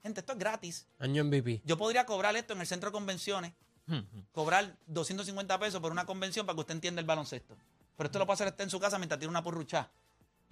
Gente, 0.01 0.21
esto 0.21 0.33
es 0.33 0.39
gratis. 0.39 0.87
Año 0.97 1.23
MVP. 1.23 1.61
Yo 1.65 1.77
podría 1.77 2.05
cobrar 2.05 2.35
esto 2.35 2.53
en 2.53 2.61
el 2.61 2.67
centro 2.67 2.89
de 2.89 2.93
convenciones, 2.93 3.53
cobrar 4.31 4.77
250 4.87 5.59
pesos 5.59 5.81
por 5.81 5.91
una 5.91 6.05
convención 6.05 6.45
para 6.45 6.55
que 6.55 6.61
usted 6.61 6.75
entienda 6.75 7.01
el 7.01 7.05
baloncesto. 7.07 7.57
Pero 7.97 8.07
esto 8.07 8.19
lo 8.19 8.25
puede 8.25 8.35
hacer 8.35 8.47
usted 8.47 8.63
en 8.63 8.69
su 8.69 8.79
casa 8.79 8.97
mientras 8.97 9.19
tiene 9.19 9.29
una 9.29 9.43
purrucha. 9.43 9.89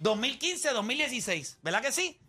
2015-2016, 0.00 1.56
¿verdad 1.62 1.82
que 1.82 1.92
sí? 1.92 2.20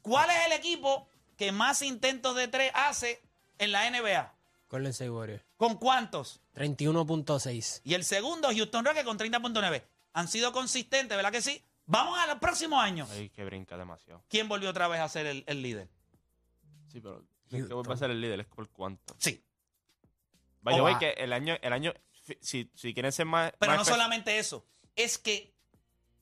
¿Cuál 0.00 0.30
es 0.30 0.46
el 0.46 0.52
equipo 0.52 1.08
que 1.36 1.52
más 1.52 1.82
intentos 1.82 2.34
de 2.34 2.48
tres 2.48 2.72
hace 2.74 3.22
en 3.58 3.70
la 3.70 3.88
NBA? 3.88 4.34
Golden 4.68 4.90
State 4.90 5.10
Warriors. 5.10 5.44
¿Con 5.56 5.76
cuántos? 5.76 6.40
31.6. 6.54 7.82
Y 7.84 7.94
el 7.94 8.04
segundo, 8.04 8.48
Houston 8.48 8.84
Rockets 8.84 9.04
con 9.04 9.18
30.9. 9.18 9.82
Han 10.14 10.28
sido 10.28 10.52
consistentes, 10.52 11.16
¿verdad 11.16 11.30
que 11.30 11.42
sí? 11.42 11.62
Vamos 11.84 12.18
a 12.18 12.26
los 12.26 12.38
próximos 12.38 12.82
años. 12.82 13.08
Ay, 13.12 13.28
que 13.28 13.44
brinca 13.44 13.76
demasiado. 13.76 14.24
¿Quién 14.28 14.48
volvió 14.48 14.70
otra 14.70 14.88
vez 14.88 15.00
a 15.00 15.08
ser 15.08 15.44
el 15.46 15.62
líder? 15.62 15.88
Sí, 16.92 17.00
pero 17.00 17.24
¿qué 17.48 17.62
vuelve 17.62 17.94
a 17.94 17.96
ser 17.96 18.10
el 18.10 18.20
líder? 18.20 18.40
¿Es 18.40 18.46
por 18.46 18.68
cuánto? 18.68 19.16
Sí. 19.18 19.42
Vaya, 20.60 20.98
que 20.98 21.10
el 21.12 21.32
año, 21.32 21.56
el 21.60 21.72
año 21.72 21.92
si, 22.40 22.70
si 22.74 22.94
quieren 22.94 23.12
ser 23.12 23.26
más... 23.26 23.52
Pero 23.58 23.74
no 23.74 23.84
solamente 23.84 24.38
eso. 24.38 24.64
Es 24.94 25.18
que 25.18 25.52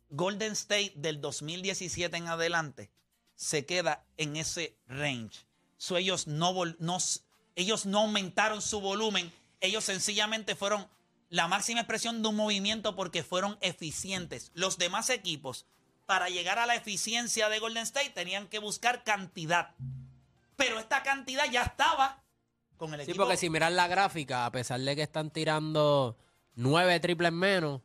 Golden 0.08 0.52
State 0.52 0.92
del 0.96 1.20
2017 1.20 2.16
en 2.16 2.28
adelante 2.28 2.90
se 3.34 3.66
queda 3.66 4.04
en 4.16 4.36
ese 4.36 4.76
range. 4.86 5.46
ellos, 5.96 6.26
no, 6.26 6.54
no, 6.78 6.98
ellos 7.56 7.86
no 7.86 8.00
aumentaron 8.00 8.62
su 8.62 8.80
volumen. 8.80 9.32
Ellos 9.60 9.84
sencillamente 9.84 10.54
fueron 10.54 10.88
la 11.28 11.48
máxima 11.48 11.80
expresión 11.80 12.22
de 12.22 12.28
un 12.28 12.36
movimiento 12.36 12.96
porque 12.96 13.22
fueron 13.22 13.58
eficientes. 13.60 14.50
Los 14.54 14.78
demás 14.78 15.10
equipos, 15.10 15.66
para 16.06 16.28
llegar 16.28 16.58
a 16.58 16.66
la 16.66 16.74
eficiencia 16.74 17.48
de 17.48 17.58
Golden 17.58 17.84
State, 17.84 18.10
tenían 18.10 18.48
que 18.48 18.58
buscar 18.58 19.04
cantidad. 19.04 19.74
Pero 20.60 20.78
esta 20.78 21.02
cantidad 21.02 21.44
ya 21.50 21.62
estaba 21.62 22.22
con 22.76 22.94
el 22.94 23.00
Sí, 23.00 23.10
equipo. 23.10 23.24
porque 23.24 23.36
si 23.36 23.50
miras 23.50 23.72
la 23.72 23.88
gráfica, 23.88 24.46
a 24.46 24.52
pesar 24.52 24.80
de 24.80 24.94
que 24.96 25.02
están 25.02 25.30
tirando 25.30 26.16
nueve 26.54 26.98
triples 27.00 27.32
menos, 27.32 27.80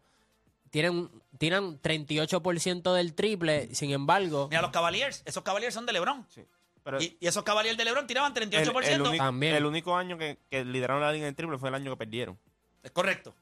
tienen, 0.69 1.09
tiran 1.37 1.79
38% 1.81 2.93
del 2.93 3.13
triple, 3.13 3.73
sin 3.73 3.91
embargo, 3.91 4.47
Mira 4.49 4.61
los 4.61 4.71
Cavaliers. 4.71 5.21
Esos 5.25 5.43
Cavaliers 5.43 5.73
son 5.73 5.85
de 5.85 5.93
LeBron. 5.93 6.25
Sí. 6.29 6.45
Pero 6.83 7.01
Y, 7.01 7.17
y 7.19 7.27
esos 7.27 7.43
Cavaliers 7.43 7.77
de 7.77 7.85
LeBron 7.85 8.05
tiraban 8.07 8.31
el, 8.37 8.49
38%. 8.51 8.83
el 8.87 9.01
único, 9.01 9.23
También. 9.23 9.55
el 9.55 9.65
único 9.65 9.95
año 9.95 10.17
que, 10.17 10.37
que 10.49 10.63
lideraron 10.63 11.01
la 11.01 11.11
liga 11.11 11.27
en 11.27 11.33
triple 11.35 11.57
fue 11.57 11.69
el 11.69 11.75
año 11.75 11.91
que 11.91 11.97
perdieron. 11.97 12.37
Es 12.83 12.91
correcto. 12.91 13.33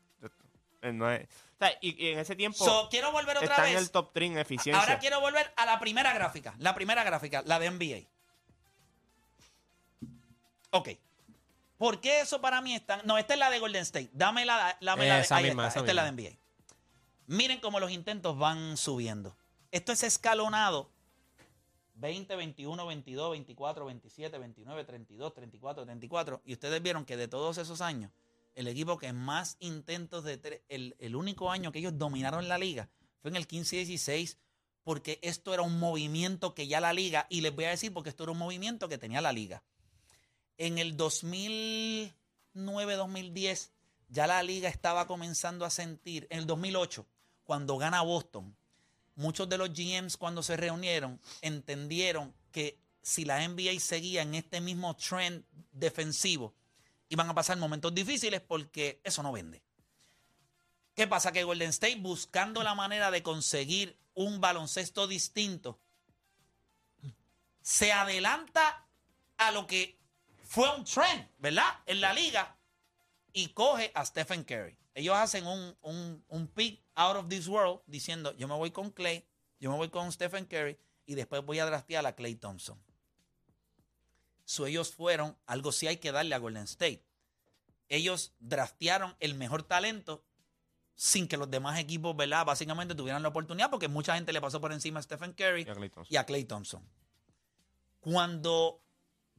Eh, 0.82 0.92
no 0.94 1.10
es- 1.12 1.24
o 1.28 1.66
sea, 1.66 1.78
y, 1.82 2.06
y 2.06 2.10
en 2.12 2.20
ese 2.20 2.36
tiempo 2.36 2.58
So, 2.64 2.88
quiero 2.92 3.12
volver 3.12 3.38
otra 3.38 3.50
está 3.50 3.62
vez. 3.64 3.72
en 3.74 3.78
el 3.78 3.90
top 3.92 4.12
3 4.14 4.32
en 4.32 4.38
eficiencia. 4.38 4.80
Ahora 4.82 5.00
quiero 5.00 5.22
volver 5.22 5.54
a 5.56 5.66
la 5.66 5.80
primera 5.80 6.14
gráfica. 6.14 6.54
La 6.58 6.76
primera 6.76 7.04
gráfica, 7.06 7.42
la 7.46 7.58
de 7.60 7.70
NBA. 7.72 8.08
Ok. 10.74 10.90
¿Por 11.78 12.02
qué 12.02 12.22
eso 12.22 12.42
para 12.42 12.62
mí 12.62 12.74
está? 12.74 13.02
No, 13.04 13.18
esta 13.18 13.34
es 13.34 13.40
la 13.40 13.50
de 13.50 13.60
Golden 13.60 13.84
State. 13.84 14.10
Dame 14.14 14.46
la, 14.46 14.78
dame 14.82 15.08
la 15.08 15.16
de, 15.16 15.22
Esa 15.22 15.38
ahí 15.38 15.46
misma, 15.46 15.68
está. 15.68 15.80
esa 15.80 15.80
Esta 15.82 15.92
es 15.92 15.96
la 15.96 16.12
de. 16.12 16.12
NBA. 16.12 16.38
Miren 17.28 17.60
cómo 17.60 17.80
los 17.80 17.92
intentos 17.92 18.38
van 18.38 18.76
subiendo. 18.78 19.36
Esto 19.72 19.92
es 19.92 20.04
escalonado. 20.04 20.90
20, 21.96 22.36
21, 22.36 22.86
22, 22.88 23.32
24, 23.32 23.86
27, 23.86 24.38
29, 24.38 24.84
32, 24.84 25.34
34, 25.34 25.86
34. 25.86 26.42
Y 26.46 26.54
ustedes 26.54 26.82
vieron 26.82 27.06
que 27.06 27.18
de 27.18 27.28
todos 27.28 27.58
esos 27.60 27.82
años, 27.82 28.12
el 28.56 28.68
equipo 28.68 28.98
que 28.98 29.14
más 29.14 29.58
intentos 29.60 30.24
de 30.24 30.38
tres, 30.38 30.62
el, 30.70 30.96
el 31.00 31.16
único 31.16 31.52
año 31.52 31.72
que 31.72 31.80
ellos 31.80 31.98
dominaron 31.98 32.48
la 32.48 32.58
liga 32.58 32.90
fue 33.22 33.30
en 33.30 33.38
el 33.38 33.48
15-16, 33.48 34.38
porque 34.84 35.20
esto 35.22 35.54
era 35.54 35.62
un 35.62 35.80
movimiento 35.80 36.54
que 36.54 36.68
ya 36.68 36.82
la 36.82 36.94
liga, 36.94 37.28
y 37.30 37.42
les 37.42 37.56
voy 37.56 37.66
a 37.66 37.70
decir 37.70 37.94
porque 37.94 38.10
esto 38.10 38.24
era 38.24 38.32
un 38.32 38.38
movimiento 38.38 38.90
que 38.90 38.98
tenía 38.98 39.22
la 39.22 39.32
liga. 39.32 39.64
En 40.58 40.78
el 40.78 40.98
2009-2010, 40.98 43.70
ya 44.10 44.28
la 44.28 44.44
liga 44.44 44.68
estaba 44.70 45.08
comenzando 45.08 45.66
a 45.66 45.70
sentir, 45.70 46.28
en 46.30 46.40
el 46.40 46.46
2008, 46.46 47.06
cuando 47.44 47.78
gana 47.78 48.02
Boston, 48.02 48.56
muchos 49.16 49.50
de 49.50 49.58
los 49.58 49.74
GMs 49.74 50.18
cuando 50.18 50.44
se 50.44 50.58
reunieron 50.58 51.20
entendieron 51.42 52.34
que 52.52 52.78
si 53.02 53.26
la 53.26 53.48
NBA 53.48 53.80
seguía 53.80 54.22
en 54.22 54.36
este 54.36 54.62
mismo 54.62 54.96
trend 54.96 55.44
defensivo, 55.72 56.54
iban 57.10 57.30
a 57.30 57.34
pasar 57.34 57.58
momentos 57.58 57.94
difíciles 57.94 58.42
porque 58.42 59.02
eso 59.04 59.24
no 59.24 59.32
vende. 59.32 59.62
¿Qué 60.96 61.08
pasa? 61.08 61.32
Que 61.32 61.44
Golden 61.44 61.70
State 61.70 61.98
buscando 61.98 62.64
la 62.64 62.76
manera 62.76 63.12
de 63.12 63.24
conseguir 63.24 63.98
un 64.14 64.40
baloncesto 64.40 65.08
distinto, 65.08 65.80
se 67.62 67.92
adelanta 67.92 68.88
a 69.38 69.52
lo 69.52 69.66
que 69.66 69.98
fue 70.54 70.70
un 70.76 70.84
trend, 70.84 71.28
¿verdad? 71.40 71.66
En 71.88 72.00
la 72.00 72.14
liga 72.14 72.56
y 73.34 73.48
coge 73.48 73.92
a 73.96 74.06
Stephen 74.06 74.44
Curry. 74.44 74.78
Ellos 74.94 75.16
hacen 75.16 75.48
un, 75.48 75.76
un, 75.82 76.24
un 76.28 76.48
pick 76.48 76.80
out 76.94 77.16
of 77.16 77.28
this 77.28 77.48
world 77.48 77.82
diciendo, 77.88 78.38
yo 78.38 78.48
me 78.48 78.54
voy 78.54 78.70
con 78.70 78.92
Clay, 78.92 79.26
yo 79.60 79.72
me 79.72 79.78
voy 79.78 79.90
con 79.90 80.12
Stephen 80.12 80.46
Curry 80.46 80.78
y 81.08 81.16
después 81.16 81.44
voy 81.44 81.58
a 81.58 81.66
draftear 81.66 82.06
a 82.06 82.14
Clay 82.14 82.36
Thompson. 82.36 82.80
So, 84.46 84.68
ellos 84.68 84.94
fueron, 84.94 85.36
algo 85.48 85.72
sí 85.72 85.88
hay 85.88 85.98
que 85.98 86.12
darle 86.12 86.36
a 86.36 86.38
Golden 86.38 86.66
State. 86.66 87.04
Ellos 87.90 88.34
draftearon 88.40 89.16
el 89.20 89.34
mejor 89.34 89.64
talento 89.64 90.24
sin 90.94 91.28
que 91.28 91.36
los 91.36 91.50
demás 91.50 91.80
equipos, 91.80 92.16
¿verdad? 92.16 92.46
Básicamente 92.46 92.94
tuvieran 92.94 93.24
la 93.24 93.30
oportunidad 93.30 93.72
porque 93.72 93.88
mucha 93.88 94.14
gente 94.14 94.32
le 94.32 94.40
pasó 94.40 94.62
por 94.62 94.72
encima 94.72 95.00
a 95.00 95.04
Stephen 95.04 95.34
Curry 95.34 95.64
Y 95.64 95.68
a 95.68 95.74
Klay 95.74 95.90
Thompson. 95.90 96.14
y 96.14 96.18
a 96.18 96.26
Clay 96.28 96.44
Thompson. 96.44 96.88
Cuando 98.02 98.83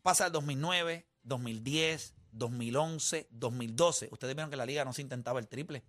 pasa 0.04 0.26
el 0.26 0.32
2009, 0.32 1.06
2010, 1.22 2.14
2011, 2.32 3.26
2012, 3.30 4.08
ustedes 4.12 4.34
vieron 4.36 4.50
que 4.50 4.56
la 4.56 4.66
liga 4.66 4.84
no 4.84 4.92
se 4.92 5.00
intentaba 5.00 5.40
el 5.40 5.48
triple. 5.48 5.82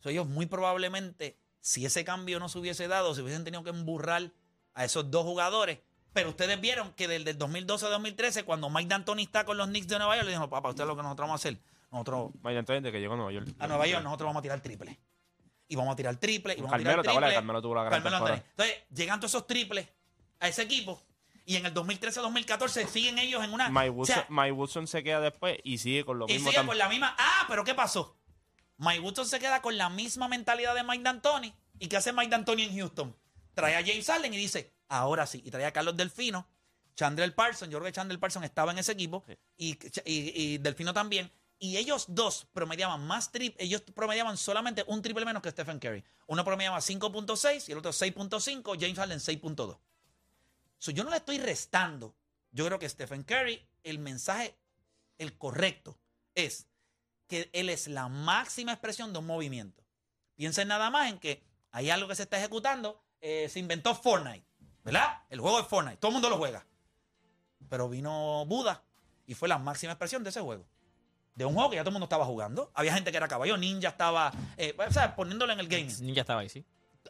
So, 0.00 0.08
ellos 0.10 0.26
muy 0.26 0.46
probablemente, 0.46 1.38
si 1.60 1.86
ese 1.86 2.04
cambio 2.04 2.40
no 2.40 2.48
se 2.48 2.58
hubiese 2.58 2.88
dado, 2.88 3.14
se 3.14 3.22
hubiesen 3.22 3.44
tenido 3.44 3.62
que 3.62 3.70
emburrar 3.70 4.32
a 4.74 4.84
esos 4.84 5.08
dos 5.08 5.22
jugadores. 5.22 5.78
Pero 6.12 6.30
ustedes 6.30 6.60
vieron 6.60 6.92
que 6.94 7.06
desde 7.06 7.30
el 7.30 7.38
2012 7.38 7.86
a 7.86 7.90
2013, 7.90 8.42
cuando 8.44 8.68
Mike 8.70 8.88
D'Antoni 8.88 9.22
está 9.22 9.44
con 9.44 9.56
los 9.56 9.68
Knicks 9.68 9.86
de 9.86 9.98
Nueva 9.98 10.16
York, 10.16 10.24
le 10.24 10.32
dijeron, 10.32 10.50
papá, 10.50 10.70
usted 10.70 10.82
es 10.82 10.88
lo 10.88 10.96
que 10.96 11.02
nosotros 11.02 11.28
vamos 11.28 11.40
a 11.40 11.48
hacer. 11.48 11.60
Nosotros 11.92 12.32
entonces, 12.44 12.82
de 12.82 12.90
que 12.90 13.00
llegó 13.00 13.14
a 13.14 13.16
Nueva 13.16 13.32
York. 13.32 13.48
a 13.56 13.68
Nueva 13.68 13.86
York 13.86 14.02
nosotros 14.02 14.26
vamos 14.26 14.40
a 14.40 14.42
tirar 14.42 14.60
triple. 14.60 14.98
Y 15.68 15.76
vamos 15.76 15.92
a 15.92 15.96
tirar 15.96 16.16
triple. 16.16 16.54
Y 16.54 16.56
vamos 16.56 16.72
Carmelo, 16.72 17.00
a 17.00 17.02
¿te 17.02 17.08
tirar 17.08 17.22
triple. 17.22 17.34
Carmelo 17.34 17.62
tuvo 17.62 17.74
la 17.76 17.84
gran 17.84 18.02
Carmelo. 18.02 18.34
Entonces, 18.34 18.76
llegan 18.92 19.20
todos 19.20 19.30
esos 19.30 19.46
triples 19.46 19.88
a 20.40 20.48
ese 20.48 20.62
equipo. 20.62 21.00
Y 21.46 21.56
en 21.56 21.66
el 21.66 21.74
2013-2014 21.74 22.86
siguen 22.88 23.18
ellos 23.18 23.42
en 23.44 23.52
una. 23.52 23.68
Mike 23.68 23.90
o 23.90 23.92
Woodson, 23.92 24.14
sea, 24.16 24.26
Mike 24.30 24.52
Woodson 24.52 24.86
se 24.86 25.02
queda 25.02 25.20
después 25.20 25.58
y 25.62 25.78
sigue 25.78 26.04
con 26.04 26.18
lo 26.18 26.26
y 26.28 26.34
mismo. 26.34 26.50
sigue 26.50 26.62
tam- 26.62 26.66
con 26.66 26.78
la 26.78 26.88
misma. 26.88 27.14
Ah, 27.18 27.44
pero 27.48 27.64
¿qué 27.64 27.74
pasó? 27.74 28.16
Mike 28.78 29.00
Woodson 29.00 29.26
se 29.26 29.38
queda 29.38 29.60
con 29.62 29.76
la 29.76 29.88
misma 29.90 30.26
mentalidad 30.28 30.74
de 30.74 30.82
Mike 30.82 31.02
D'Antoni. 31.02 31.54
¿Y 31.78 31.88
qué 31.88 31.96
hace 31.96 32.12
Mike 32.12 32.30
D'Antoni 32.30 32.62
en 32.64 32.76
Houston? 32.78 33.16
Trae 33.54 33.76
a 33.76 33.84
James 33.84 34.06
Harden 34.06 34.32
y 34.34 34.36
dice, 34.36 34.72
ahora 34.88 35.26
sí. 35.26 35.42
Y 35.44 35.50
trae 35.50 35.64
a 35.66 35.72
Carlos 35.72 35.96
Delfino, 35.96 36.48
Chandler 36.96 37.34
Parsons. 37.34 37.70
Yo 37.70 37.78
creo 37.78 37.86
que 37.86 37.92
Chandler 37.94 38.18
Parsons 38.18 38.44
estaba 38.46 38.72
en 38.72 38.78
ese 38.78 38.92
equipo. 38.92 39.22
Y, 39.56 39.72
y- 40.04 40.32
y 40.54 40.58
Delfino 40.58 40.92
también. 40.92 41.30
Y 41.58 41.76
ellos 41.76 42.06
dos 42.08 42.48
promediaban 42.52 43.06
más 43.06 43.30
triple. 43.30 43.62
Ellos 43.64 43.82
promediaban 43.94 44.36
solamente 44.36 44.82
un 44.88 45.02
triple 45.02 45.24
menos 45.24 45.40
que 45.42 45.50
Stephen 45.50 45.78
Curry. 45.78 46.02
Uno 46.26 46.44
promediaba 46.44 46.78
5.6 46.80 47.68
y 47.68 47.72
el 47.72 47.78
otro 47.78 47.92
6.5. 47.92 48.76
James 48.80 48.98
Harden 48.98 49.18
6.2. 49.20 49.78
So, 50.78 50.90
yo 50.90 51.04
no 51.04 51.10
le 51.10 51.16
estoy 51.16 51.38
restando. 51.38 52.14
Yo 52.50 52.66
creo 52.66 52.78
que 52.78 52.88
Stephen 52.88 53.22
Curry, 53.24 53.66
el 53.82 53.98
mensaje, 53.98 54.56
el 55.18 55.36
correcto, 55.38 55.98
es 56.34 56.66
que 57.26 57.48
él 57.52 57.70
es 57.70 57.88
la 57.88 58.08
máxima 58.08 58.72
expresión 58.72 59.12
de 59.12 59.18
un 59.18 59.26
movimiento. 59.26 59.82
Piensen 60.36 60.68
nada 60.68 60.90
más 60.90 61.10
en 61.10 61.18
que 61.18 61.42
hay 61.70 61.90
algo 61.90 62.08
que 62.08 62.14
se 62.14 62.24
está 62.24 62.38
ejecutando. 62.38 63.00
eh, 63.20 63.48
se 63.48 63.58
inventó 63.58 63.94
Fortnite, 63.94 64.44
¿verdad? 64.84 65.22
El 65.30 65.40
juego 65.40 65.56
de 65.56 65.64
Fortnite. 65.64 65.96
Todo 65.96 66.10
el 66.10 66.12
mundo 66.14 66.28
lo 66.28 66.36
juega. 66.36 66.66
Pero 67.70 67.88
vino 67.88 68.44
Buda 68.46 68.84
y 69.26 69.32
fue 69.34 69.48
la 69.48 69.56
máxima 69.56 69.92
expresión 69.92 70.22
de 70.22 70.28
ese 70.30 70.42
juego. 70.42 70.66
De 71.34 71.46
un 71.46 71.54
juego 71.54 71.70
que 71.70 71.76
ya 71.76 71.82
todo 71.82 71.88
el 71.88 71.94
mundo 71.94 72.04
estaba 72.04 72.26
jugando. 72.26 72.70
Había 72.74 72.92
gente 72.92 73.10
que 73.10 73.16
era 73.16 73.26
caballo, 73.26 73.56
Ninja 73.56 73.88
estaba, 73.88 74.30
eh, 74.58 74.76
o 74.78 74.92
sea, 74.92 75.16
poniéndolo 75.16 75.52
en 75.54 75.60
el 75.60 75.68
gaming 75.68 75.90
Ninja 76.04 76.20
estaba 76.20 76.42
ahí, 76.42 76.48
sí. 76.50 76.64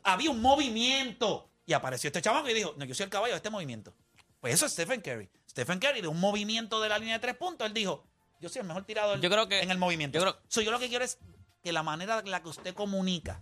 había 0.04 0.30
un 0.30 0.40
movimiento. 0.40 1.50
Y 1.66 1.72
apareció 1.72 2.08
este 2.08 2.20
chamaco 2.22 2.48
y 2.48 2.54
dijo, 2.54 2.74
no, 2.76 2.84
yo 2.84 2.94
soy 2.94 3.04
el 3.04 3.10
caballo 3.10 3.32
de 3.32 3.36
este 3.38 3.50
movimiento. 3.50 3.92
Pues 4.40 4.54
eso 4.54 4.66
es 4.66 4.72
Stephen 4.72 5.00
Curry. 5.00 5.28
Stephen 5.48 5.78
Curry, 5.78 6.00
de 6.02 6.08
un 6.08 6.20
movimiento 6.20 6.80
de 6.80 6.88
la 6.88 6.98
línea 6.98 7.14
de 7.14 7.20
tres 7.20 7.36
puntos, 7.36 7.66
él 7.66 7.72
dijo, 7.72 8.04
yo 8.40 8.48
soy 8.48 8.60
el 8.60 8.66
mejor 8.66 8.84
tirador 8.84 9.20
Yo 9.20 9.30
creo 9.30 9.48
que- 9.48 9.60
en 9.60 9.70
el 9.70 9.78
movimiento. 9.78 10.18
yo 10.18 10.22
creo- 10.22 10.38
So, 10.48 10.60
yo 10.60 10.70
lo 10.70 10.78
que 10.78 10.88
quiero 10.88 11.04
es 11.04 11.18
que 11.62 11.72
la 11.72 11.82
manera 11.82 12.18
en 12.18 12.30
la 12.30 12.42
que 12.42 12.48
usted 12.48 12.74
comunica, 12.74 13.40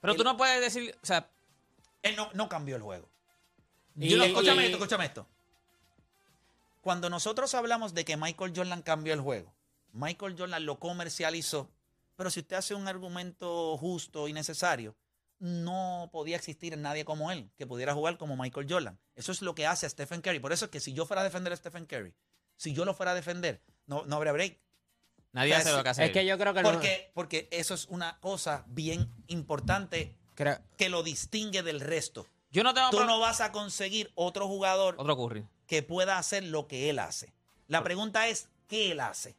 Pero 0.00 0.14
tú 0.14 0.22
no 0.24 0.36
puedes 0.36 0.60
decir, 0.60 0.96
o 1.02 1.06
sea, 1.06 1.28
él 2.02 2.14
no, 2.16 2.30
no 2.32 2.48
cambió 2.48 2.76
el 2.76 2.82
juego. 2.82 3.08
Y- 3.96 4.08
Yo 4.10 4.16
y- 4.18 4.28
escúchame 4.28 4.62
y- 4.62 4.66
esto, 4.66 4.76
escúchame 4.78 5.04
esto. 5.06 5.26
Cuando 6.82 7.10
nosotros 7.10 7.52
hablamos 7.54 7.94
de 7.94 8.04
que 8.04 8.16
Michael 8.16 8.52
Jordan 8.54 8.82
cambió 8.82 9.12
el 9.12 9.20
juego, 9.20 9.52
Michael 9.92 10.36
Jordan 10.38 10.64
lo 10.64 10.78
comercializó, 10.78 11.68
pero 12.16 12.30
si 12.30 12.40
usted 12.40 12.56
hace 12.56 12.74
un 12.74 12.86
argumento 12.86 13.76
justo 13.76 14.28
y 14.28 14.32
necesario, 14.32 14.94
no 15.38 16.08
podía 16.12 16.36
existir 16.36 16.76
nadie 16.78 17.04
como 17.04 17.30
él 17.30 17.50
que 17.56 17.66
pudiera 17.66 17.94
jugar 17.94 18.18
como 18.18 18.36
Michael 18.36 18.66
Jordan. 18.68 18.98
Eso 19.14 19.32
es 19.32 19.42
lo 19.42 19.54
que 19.54 19.66
hace 19.66 19.86
a 19.86 19.90
Stephen 19.90 20.20
Curry. 20.20 20.40
Por 20.40 20.52
eso 20.52 20.66
es 20.66 20.70
que 20.70 20.80
si 20.80 20.92
yo 20.92 21.06
fuera 21.06 21.20
a 21.20 21.24
defender 21.24 21.52
a 21.52 21.56
Stephen 21.56 21.86
Curry, 21.86 22.14
si 22.56 22.72
yo 22.74 22.84
lo 22.84 22.94
fuera 22.94 23.12
a 23.12 23.14
defender, 23.14 23.62
no, 23.86 24.04
no 24.06 24.16
habría 24.16 24.32
break. 24.32 24.58
nadie 25.32 25.52
O 25.52 25.56
sea, 25.56 25.60
hace 25.68 25.76
lo 25.76 25.82
que 25.84 25.88
hace. 25.90 26.04
es 26.06 26.10
que 26.12 26.26
yo 26.26 26.38
creo 26.38 26.54
que 26.54 26.62
no- 26.62 26.72
Porque, 26.72 27.10
porque 27.14 27.48
eso 27.52 27.74
es 27.74 27.86
una 27.86 28.18
cosa 28.20 28.64
bien 28.68 29.12
importante 29.28 30.14
creo- 30.34 30.58
que 30.76 30.88
lo 30.88 31.02
distingue 31.02 31.62
del 31.62 31.80
resto. 31.80 32.26
Yo 32.50 32.64
no 32.64 32.72
tengo 32.74 32.90
Tú 32.90 33.04
no 33.04 33.20
vas 33.20 33.40
a 33.40 33.52
conseguir 33.52 34.10
otro 34.14 34.48
jugador 34.48 34.94
Otro 34.98 35.16
Curry. 35.16 35.46
que 35.66 35.82
pueda 35.82 36.18
hacer 36.18 36.42
lo 36.44 36.66
que 36.66 36.88
él 36.90 36.98
hace. 36.98 37.32
La 37.66 37.84
pregunta 37.84 38.26
es, 38.28 38.48
¿qué 38.68 38.90
él 38.92 39.00
hace? 39.00 39.36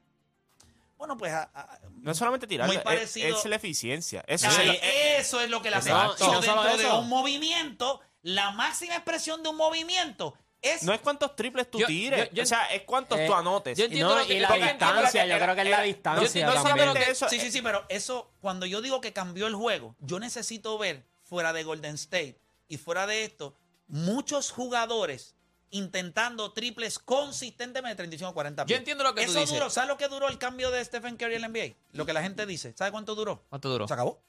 Bueno, 1.00 1.18
pues 1.18 1.32
a- 1.34 1.50
a- 1.56 1.80
No 2.02 2.12
es 2.12 2.18
solamente 2.18 2.46
tirar, 2.46 2.68
Muy 2.68 2.76
es, 2.76 2.84
parecido- 2.84 3.36
es 3.40 3.46
la 3.46 3.56
eficiencia. 3.56 4.24
Eso 4.28 4.48
es 4.50 4.60
el- 4.60 4.80
eso 4.84 5.40
es 5.42 5.50
lo 5.50 5.62
que 5.62 5.70
le 5.72 5.78
hace. 5.78 5.90
No 5.90 6.14
dentro 6.42 6.78
de 6.78 6.92
un 6.92 7.08
movimiento, 7.10 8.02
la 8.22 8.52
máxima 8.52 8.96
expresión 8.96 9.42
de 9.42 9.48
un 9.50 9.56
movimiento 9.56 10.36
es... 10.62 10.84
no 10.84 10.94
es 10.94 11.00
cuántos 11.00 11.38
triples 11.38 11.72
tú 11.72 11.80
Yo- 11.80 11.88
tires, 11.88 12.28
yo- 12.32 12.36
yo- 12.36 12.44
o 12.44 12.46
sea, 12.46 12.66
es 12.74 12.82
cuántos 12.84 13.18
Eh, 13.18 13.26
tú 13.28 13.34
anotes. 13.34 13.78
yo 13.78 13.86
y, 13.86 13.88
entiendo 13.88 14.14
no, 14.14 14.20
lo 14.20 14.28
que- 14.28 14.34
y 14.34 14.40
la 14.42 14.52
distancia, 14.54 15.24
que- 15.24 15.30
yo 15.30 15.40
creo 15.40 15.56
que 15.56 15.62
es 15.62 15.70
la 15.70 15.82
distancia 15.82 16.46
no 16.46 16.54
también. 16.54 16.78
solamente 16.86 17.12
eso- 17.12 17.30
sí, 17.30 17.40
sí, 17.40 17.50
sí, 17.50 17.62
pero 17.62 17.86
eso, 17.88 18.30
cuando 18.42 18.66
yo 18.66 18.82
digo 18.82 19.00
que 19.00 19.14
cambió 19.14 19.48
el 19.48 19.56
juego, 19.56 19.96
yo 20.00 20.20
necesito 20.20 20.78
ver 20.78 21.06
fuera 21.24 21.54
de 21.54 21.64
Golden 21.64 21.96
State 21.96 22.38
y 22.68 22.76
fuera 22.78 23.08
de 23.08 23.24
esto, 23.24 23.56
muchos 23.88 24.52
jugadores 24.52 25.34
intentando 25.72 26.52
triples 26.54 27.00
consistentemente 27.00 27.90
de 27.94 27.96
35 27.98 28.30
a 28.30 28.34
40 28.34 28.64
Yo 28.64 28.68
pies. 28.68 28.80
entiendo 28.80 29.04
lo 29.04 29.14
que 29.16 29.26
tú 29.26 29.32
Eso 29.32 29.40
dices. 29.42 29.56
duró. 29.56 29.70
¿Sabes 29.70 29.88
lo 29.88 29.98
que 29.98 30.08
duró 30.08 30.28
el 30.30 30.38
cambio 30.38 30.72
de 30.72 30.84
Stephen 30.84 31.16
Curry 31.18 31.36
en 31.36 31.42
la 31.42 31.48
NBA? 31.50 31.76
Lo 31.94 32.06
que 32.06 32.14
la 32.14 32.22
gente 32.22 32.46
dice. 32.46 32.74
¿Sabe 32.76 32.92
cuánto 32.92 33.16
duró? 33.16 33.44
¿Cuánto 33.50 33.70
duró? 33.70 33.88
Se 33.88 33.94
acabó. 33.94 34.22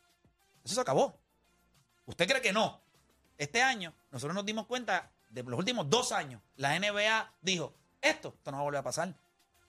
Eso 0.65 0.75
se 0.75 0.81
acabó. 0.81 1.19
¿Usted 2.07 2.29
cree 2.29 2.41
que 2.43 2.53
no? 2.53 2.81
Este 3.39 3.63
año, 3.63 3.95
nosotros 4.11 4.35
nos 4.35 4.45
dimos 4.45 4.67
cuenta 4.67 5.11
de 5.31 5.43
los 5.43 5.59
últimos 5.59 5.89
dos 5.89 6.13
años, 6.13 6.43
la 6.57 6.79
NBA 6.79 7.33
dijo, 7.41 7.73
esto, 8.03 8.35
esto 8.37 8.51
no 8.51 8.59
va 8.59 8.61
a 8.63 8.65
volver 8.65 8.81
a 8.81 8.83
pasar. 8.83 9.15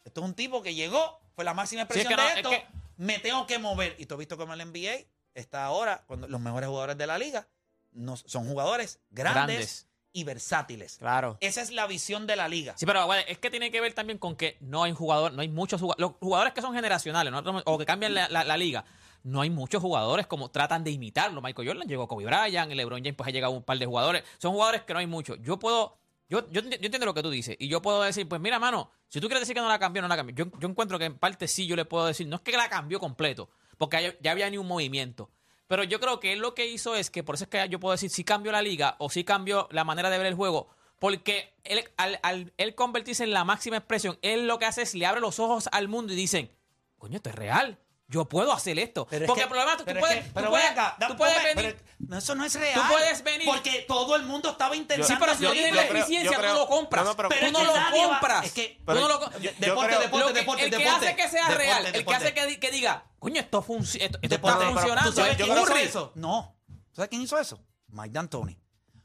Esto 0.04 0.22
es 0.22 0.26
un 0.26 0.34
tipo 0.34 0.62
que 0.64 0.74
llegó, 0.74 1.22
fue 1.36 1.46
la 1.46 1.54
máxima 1.54 1.84
Sí, 1.84 2.00
es 2.00 2.06
expresión 2.06 2.18
no, 2.18 2.24
de 2.24 2.30
es 2.32 2.38
esto, 2.38 2.50
que- 2.50 2.66
me 2.98 3.20
tengo 3.20 3.46
que 3.48 3.60
mover. 3.60 3.96
Y 4.00 4.06
tú 4.08 4.16
has 4.16 4.20
visto 4.20 4.36
cómo 4.38 4.54
el 4.54 4.60
NBA 4.62 5.06
está 5.36 5.64
ahora, 5.66 6.04
cuando 6.08 6.28
los 6.28 6.42
mejores 6.42 6.68
jugadores 6.68 6.98
de 6.98 7.08
la 7.08 7.18
liga 7.18 7.48
no, 7.94 8.18
son 8.18 8.46
jugadores 8.48 9.00
grandes, 9.12 9.34
Grandes. 9.36 9.88
Y 10.14 10.24
versátiles. 10.24 10.98
Claro. 10.98 11.38
Esa 11.42 11.62
es 11.62 11.72
la 11.72 11.88
visión 11.88 12.28
de 12.28 12.36
la 12.36 12.48
liga. 12.48 12.74
Sí, 12.78 12.86
pero 12.86 13.06
bueno, 13.06 13.24
es 13.28 13.38
que 13.38 13.50
tiene 13.50 13.72
que 13.72 13.80
ver 13.82 13.94
también 13.94 14.18
con 14.18 14.36
que 14.36 14.58
no 14.60 14.84
hay 14.84 14.92
jugador, 14.94 15.34
no 15.34 15.42
hay 15.42 15.50
muchos 15.50 15.80
jugadores. 15.80 16.02
Los 16.02 16.14
jugadores 16.20 16.54
que 16.54 16.62
son 16.62 16.74
generacionales 16.74 17.32
¿no? 17.32 17.40
o 17.66 17.78
que 17.78 17.86
cambian 17.86 18.14
la, 18.14 18.28
la- 18.30 18.44
la 18.44 18.58
liga, 18.58 18.84
no 19.24 19.42
hay 19.42 19.50
muchos 19.50 19.82
jugadores 19.82 20.28
como 20.28 20.50
tratan 20.50 20.84
de 20.84 20.92
imitarlo. 20.92 21.42
Michael 21.42 21.68
Jordan 21.68 21.88
llegó 21.88 22.08
Kobe 22.08 22.26
Bryant, 22.26 22.72
LeBron 22.72 23.00
James 23.04 23.16
pues 23.16 23.28
ha 23.28 23.32
llegado 23.32 23.54
un 23.54 23.64
par 23.64 23.78
de 23.78 23.86
jugadores. 23.86 24.24
Son 24.40 24.52
jugadores 24.54 24.82
que 24.84 24.94
no 24.94 25.00
hay 25.00 25.08
muchos. 25.08 25.38
Yo 25.42 25.60
puedo, 25.60 25.98
yo, 26.30 26.50
yo, 26.52 26.62
yo 26.62 26.68
entiendo 26.72 27.06
lo 27.06 27.14
que 27.14 27.22
tú 27.24 27.30
dices 27.30 27.56
y 27.60 27.68
yo 27.68 27.82
puedo 27.82 28.02
decir, 28.02 28.28
pues 28.28 28.42
mira, 28.42 28.58
mano, 28.60 28.92
si 29.08 29.20
tú 29.22 29.28
quieres 29.28 29.42
decir 29.42 29.54
que 29.56 29.62
no 29.62 29.68
la 29.70 29.78
cambió, 29.80 30.02
no 30.02 30.08
la 30.08 30.16
cambió. 30.18 30.36
Yo, 30.36 30.52
yo 30.60 30.68
encuentro 30.68 30.98
que 30.98 31.06
en 31.06 31.18
parte 31.18 31.48
sí 31.48 31.68
yo 31.68 31.76
le 31.76 31.86
puedo 31.86 32.06
decir, 32.08 32.28
no 32.28 32.38
es 32.38 32.42
que 32.42 32.52
la 32.54 32.68
cambió 32.70 33.00
completo, 33.00 33.50
porque 33.78 34.18
ya 34.22 34.32
había 34.32 34.50
ni 34.50 34.58
un 34.58 34.68
movimiento. 34.68 35.30
Pero 35.72 35.86
yo 35.86 36.02
creo 36.02 36.20
que 36.20 36.34
él 36.34 36.40
lo 36.40 36.54
que 36.54 36.68
hizo 36.68 36.96
es 36.96 37.10
que, 37.10 37.24
por 37.24 37.36
eso 37.36 37.46
es 37.46 37.50
que 37.50 37.70
yo 37.70 37.80
puedo 37.80 37.94
decir 37.94 38.10
si 38.10 38.26
cambió 38.26 38.52
la 38.52 38.62
liga 38.62 38.98
o 39.00 39.10
si 39.10 39.24
cambió 39.24 39.70
la 39.72 39.86
manera 39.86 40.10
de 40.10 40.18
ver 40.18 40.28
el 40.28 40.36
juego, 40.36 40.68
porque 41.00 41.54
él, 41.64 41.82
al, 41.96 42.20
al 42.24 42.52
él 42.58 42.76
convertirse 42.76 43.24
en 43.24 43.32
la 43.32 43.46
máxima 43.46 43.78
expresión, 43.78 44.20
él 44.22 44.48
lo 44.48 44.60
que 44.60 44.66
hace 44.66 44.82
es 44.82 44.94
le 44.96 45.06
abre 45.06 45.22
los 45.22 45.40
ojos 45.40 45.70
al 45.72 45.88
mundo 45.88 46.12
y 46.12 46.18
dicen, 46.18 46.52
coño, 46.98 47.16
esto 47.16 47.30
es 47.30 47.36
real. 47.36 47.80
Yo 48.12 48.26
puedo 48.28 48.52
hacer 48.52 48.78
esto. 48.78 49.08
Pero 49.10 49.24
es 49.24 49.28
porque 49.28 49.40
que- 49.40 49.44
el 49.44 49.50
problema 49.50 49.72
es 49.72 49.78
que 49.78 49.84
tú 49.84 49.86
pero 49.86 50.00
es 50.00 50.02
puedes, 50.06 50.18
que- 50.18 50.28
tú 50.28 50.34
pero 50.36 50.50
puedes, 50.50 50.66
ven 50.70 50.80
acá, 50.80 50.96
da- 51.00 51.08
tú 51.08 51.16
puedes 51.16 51.38
no, 51.38 51.44
venir. 51.56 51.78
pero- 52.10 52.18
eso 52.20 52.36
no 52.36 52.44
es 52.46 52.56
real. 52.56 52.82
puedes 52.90 53.24
venir- 53.24 53.48
Porque 53.48 53.86
todo 53.88 54.16
el 54.18 54.24
mundo 54.24 54.50
estaba 54.52 54.76
intentando. 54.76 55.08
Sí, 55.08 55.14
pero 55.18 55.34
si 55.38 55.44
no 55.44 55.52
tienes 55.54 55.74
la 55.76 55.84
eficiencia, 55.84 56.38
tú 56.38 56.44
lo 56.44 56.68
compras. 56.68 57.04
no, 57.06 57.12
no, 57.12 57.16
pero- 57.16 57.30
tú 57.30 57.36
es 57.36 57.52
no 57.54 57.60
que 57.60 57.66
lo 57.66 57.74
compras. 57.74 58.46
es 58.46 58.52
que- 58.52 58.82
Tú 58.86 58.94
no 58.94 59.08
lo- 59.08 59.40
yo 59.40 59.52
deporte, 59.58 59.98
deporte, 59.98 60.34
que- 60.34 60.40
deporte, 60.40 60.64
el 60.66 60.70
que 60.72 60.78
deporte. 60.78 61.08
hace 61.08 61.16
que 61.16 61.30
sea 61.30 61.42
Deporte, 61.46 61.58
real, 61.64 61.86
el 61.86 61.92
que 61.94 61.98
deporte. 62.00 62.18
hace 62.26 62.34
que, 62.34 62.46
di- 62.48 62.58
que 62.58 62.72
diga, 62.72 63.06
coño, 63.18 63.40
esto, 63.40 63.64
func- 63.64 63.80
esto, 64.02 64.20
esto 64.22 64.28
Deporte. 64.28 64.58
está 64.60 64.72
funcionando. 64.74 65.10
¿Tú 65.10 65.16
sabes 65.16 65.38
quién 65.38 65.52
hizo 65.58 65.66
que- 65.74 65.84
eso? 65.84 66.12
No. 66.16 66.56
¿Tú 66.68 66.96
¿Sabes 66.98 67.10
quién 67.10 67.22
hizo 67.22 67.40
eso? 67.40 67.60
Mike 67.88 68.10
D'Antoni. 68.12 68.61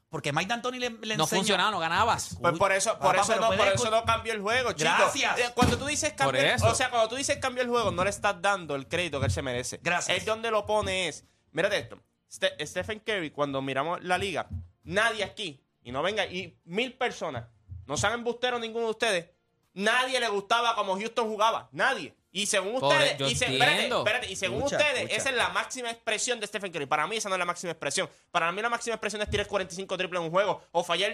Porque 0.09 0.33
Mike 0.33 0.49
D'Antoni 0.49 0.79
le, 0.79 0.91
le 0.91 1.17
no 1.17 1.25
enseñó- 1.25 1.41
funcionaba, 1.41 1.71
no 1.73 1.79
ganabas. 1.81 2.37
Pues 2.41 2.57
por 2.59 2.71
eso, 2.73 2.93
por 2.99 3.17
Papá, 3.17 3.23
eso, 3.23 3.27
pero 3.35 3.41
no, 3.41 3.49
por 3.57 3.67
escu- 3.67 3.75
eso 3.75 3.91
no 3.91 4.05
cambió 4.05 4.33
el 4.33 4.41
juego, 4.41 4.73
chicos. 4.73 4.95
Gracias. 4.99 5.39
Eh, 5.39 5.51
Cuando 5.55 5.77
tú 5.77 5.87
dices 5.87 6.13
cambio, 6.13 6.41
eso. 6.41 6.67
o 6.69 6.75
sea, 6.75 6.91
cuando 6.91 7.09
tú 7.09 7.17
dices 7.17 7.39
cambio 7.39 7.63
el 7.63 7.69
juego, 7.69 7.91
no 7.91 8.05
le 8.05 8.11
estás 8.11 8.41
dando 8.41 8.77
el 8.77 8.87
crédito 8.87 9.19
que 9.19 9.27
él 9.27 9.33
se 9.33 9.43
merece. 9.43 9.81
Gracias. 9.83 10.17
Es 10.17 10.25
donde 10.25 10.51
lo 10.51 10.65
pone 10.65 11.09
es, 11.09 11.25
mírate 11.51 11.79
esto, 11.79 11.99
Ste- 12.31 12.55
Stephen 12.67 13.01
Curry, 13.01 13.31
cuando 13.33 13.61
miramos 13.63 14.03
la 14.05 14.17
liga, 14.17 14.49
nadie 14.85 15.25
aquí, 15.25 15.61
y 15.83 15.91
no 15.93 16.03
venga, 16.03 16.25
y 16.27 16.57
mil 16.65 16.95
personas, 16.95 17.47
no 17.87 17.97
sean 17.97 18.13
embusteros 18.15 18.61
ninguno 18.61 18.85
de 18.87 18.91
ustedes, 18.93 19.27
nadie 19.75 20.21
le 20.21 20.29
gustaba 20.29 20.75
como 20.77 20.97
Houston 20.97 21.27
jugaba, 21.29 21.69
nadie. 21.73 22.15
Y 22.37 22.47
según 22.47 22.75
ustedes, 22.77 23.19
y, 23.21 23.35
se- 23.35 23.47
espérate, 23.47 23.73
entiendo. 23.73 23.99
espérate, 23.99 24.31
y 24.31 24.37
según 24.37 24.59
Escucha, 24.59 24.77
ustedes, 24.77 24.97
escucha. 24.99 25.17
esa 25.17 25.31
es 25.31 25.37
la 25.37 25.49
máxima 25.49 25.91
expresión 25.91 26.39
de 26.39 26.47
Stephen 26.47 26.71
Curry. 26.71 26.85
Para 26.87 27.07
mí 27.07 27.17
esa 27.17 27.29
no 27.31 27.35
es 27.35 27.39
la 27.39 27.45
máxima 27.47 27.73
expresión. 27.73 28.11
Para 28.31 28.53
mí 28.53 28.61
la 28.61 28.69
máxima 28.69 28.95
expresión 28.95 29.23
es 29.23 29.31
tirar 29.31 29.47
45 29.47 29.97
triples 29.97 30.19
en 30.21 30.25
un 30.27 30.31
juego 30.31 30.63
o 30.73 30.85
fallar 30.85 31.13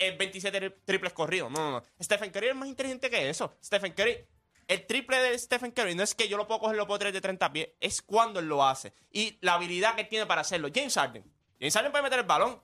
eh, 0.00 0.16
27 0.18 0.60
tri- 0.60 0.74
triples 0.84 1.12
corridos. 1.12 1.50
No, 1.50 1.58
no, 1.58 1.70
no. 1.78 1.82
Stephen 2.02 2.30
Curry 2.30 2.48
es 2.48 2.54
más 2.56 2.68
inteligente 2.68 3.08
que 3.08 3.28
eso. 3.30 3.54
Stephen 3.64 3.92
Curry, 3.92 4.18
el 4.66 4.86
triple 4.86 5.18
de 5.18 5.38
Stephen 5.38 5.70
Curry 5.70 5.94
no 5.94 6.02
es 6.02 6.14
que 6.14 6.26
yo 6.28 6.36
lo 6.36 6.46
puedo 6.48 6.58
coger 6.60 6.74
y 6.74 6.78
lo 6.78 6.86
puedo 6.86 6.98
tirar 6.98 7.12
de 7.12 7.20
30 7.20 7.52
pies, 7.52 7.68
es 7.80 8.02
cuando 8.02 8.40
él 8.40 8.46
lo 8.46 8.66
hace. 8.66 8.92
Y 9.12 9.38
la 9.42 9.54
habilidad 9.54 9.94
que 9.94 10.00
él 10.02 10.08
tiene 10.08 10.26
para 10.26 10.40
hacerlo. 10.40 10.68
James 10.74 10.94
Harden. 10.94 11.22
James 11.60 11.72
Harden 11.74 11.92
puede 11.92 12.02
meter 12.02 12.18
el 12.18 12.26
balón. 12.26 12.60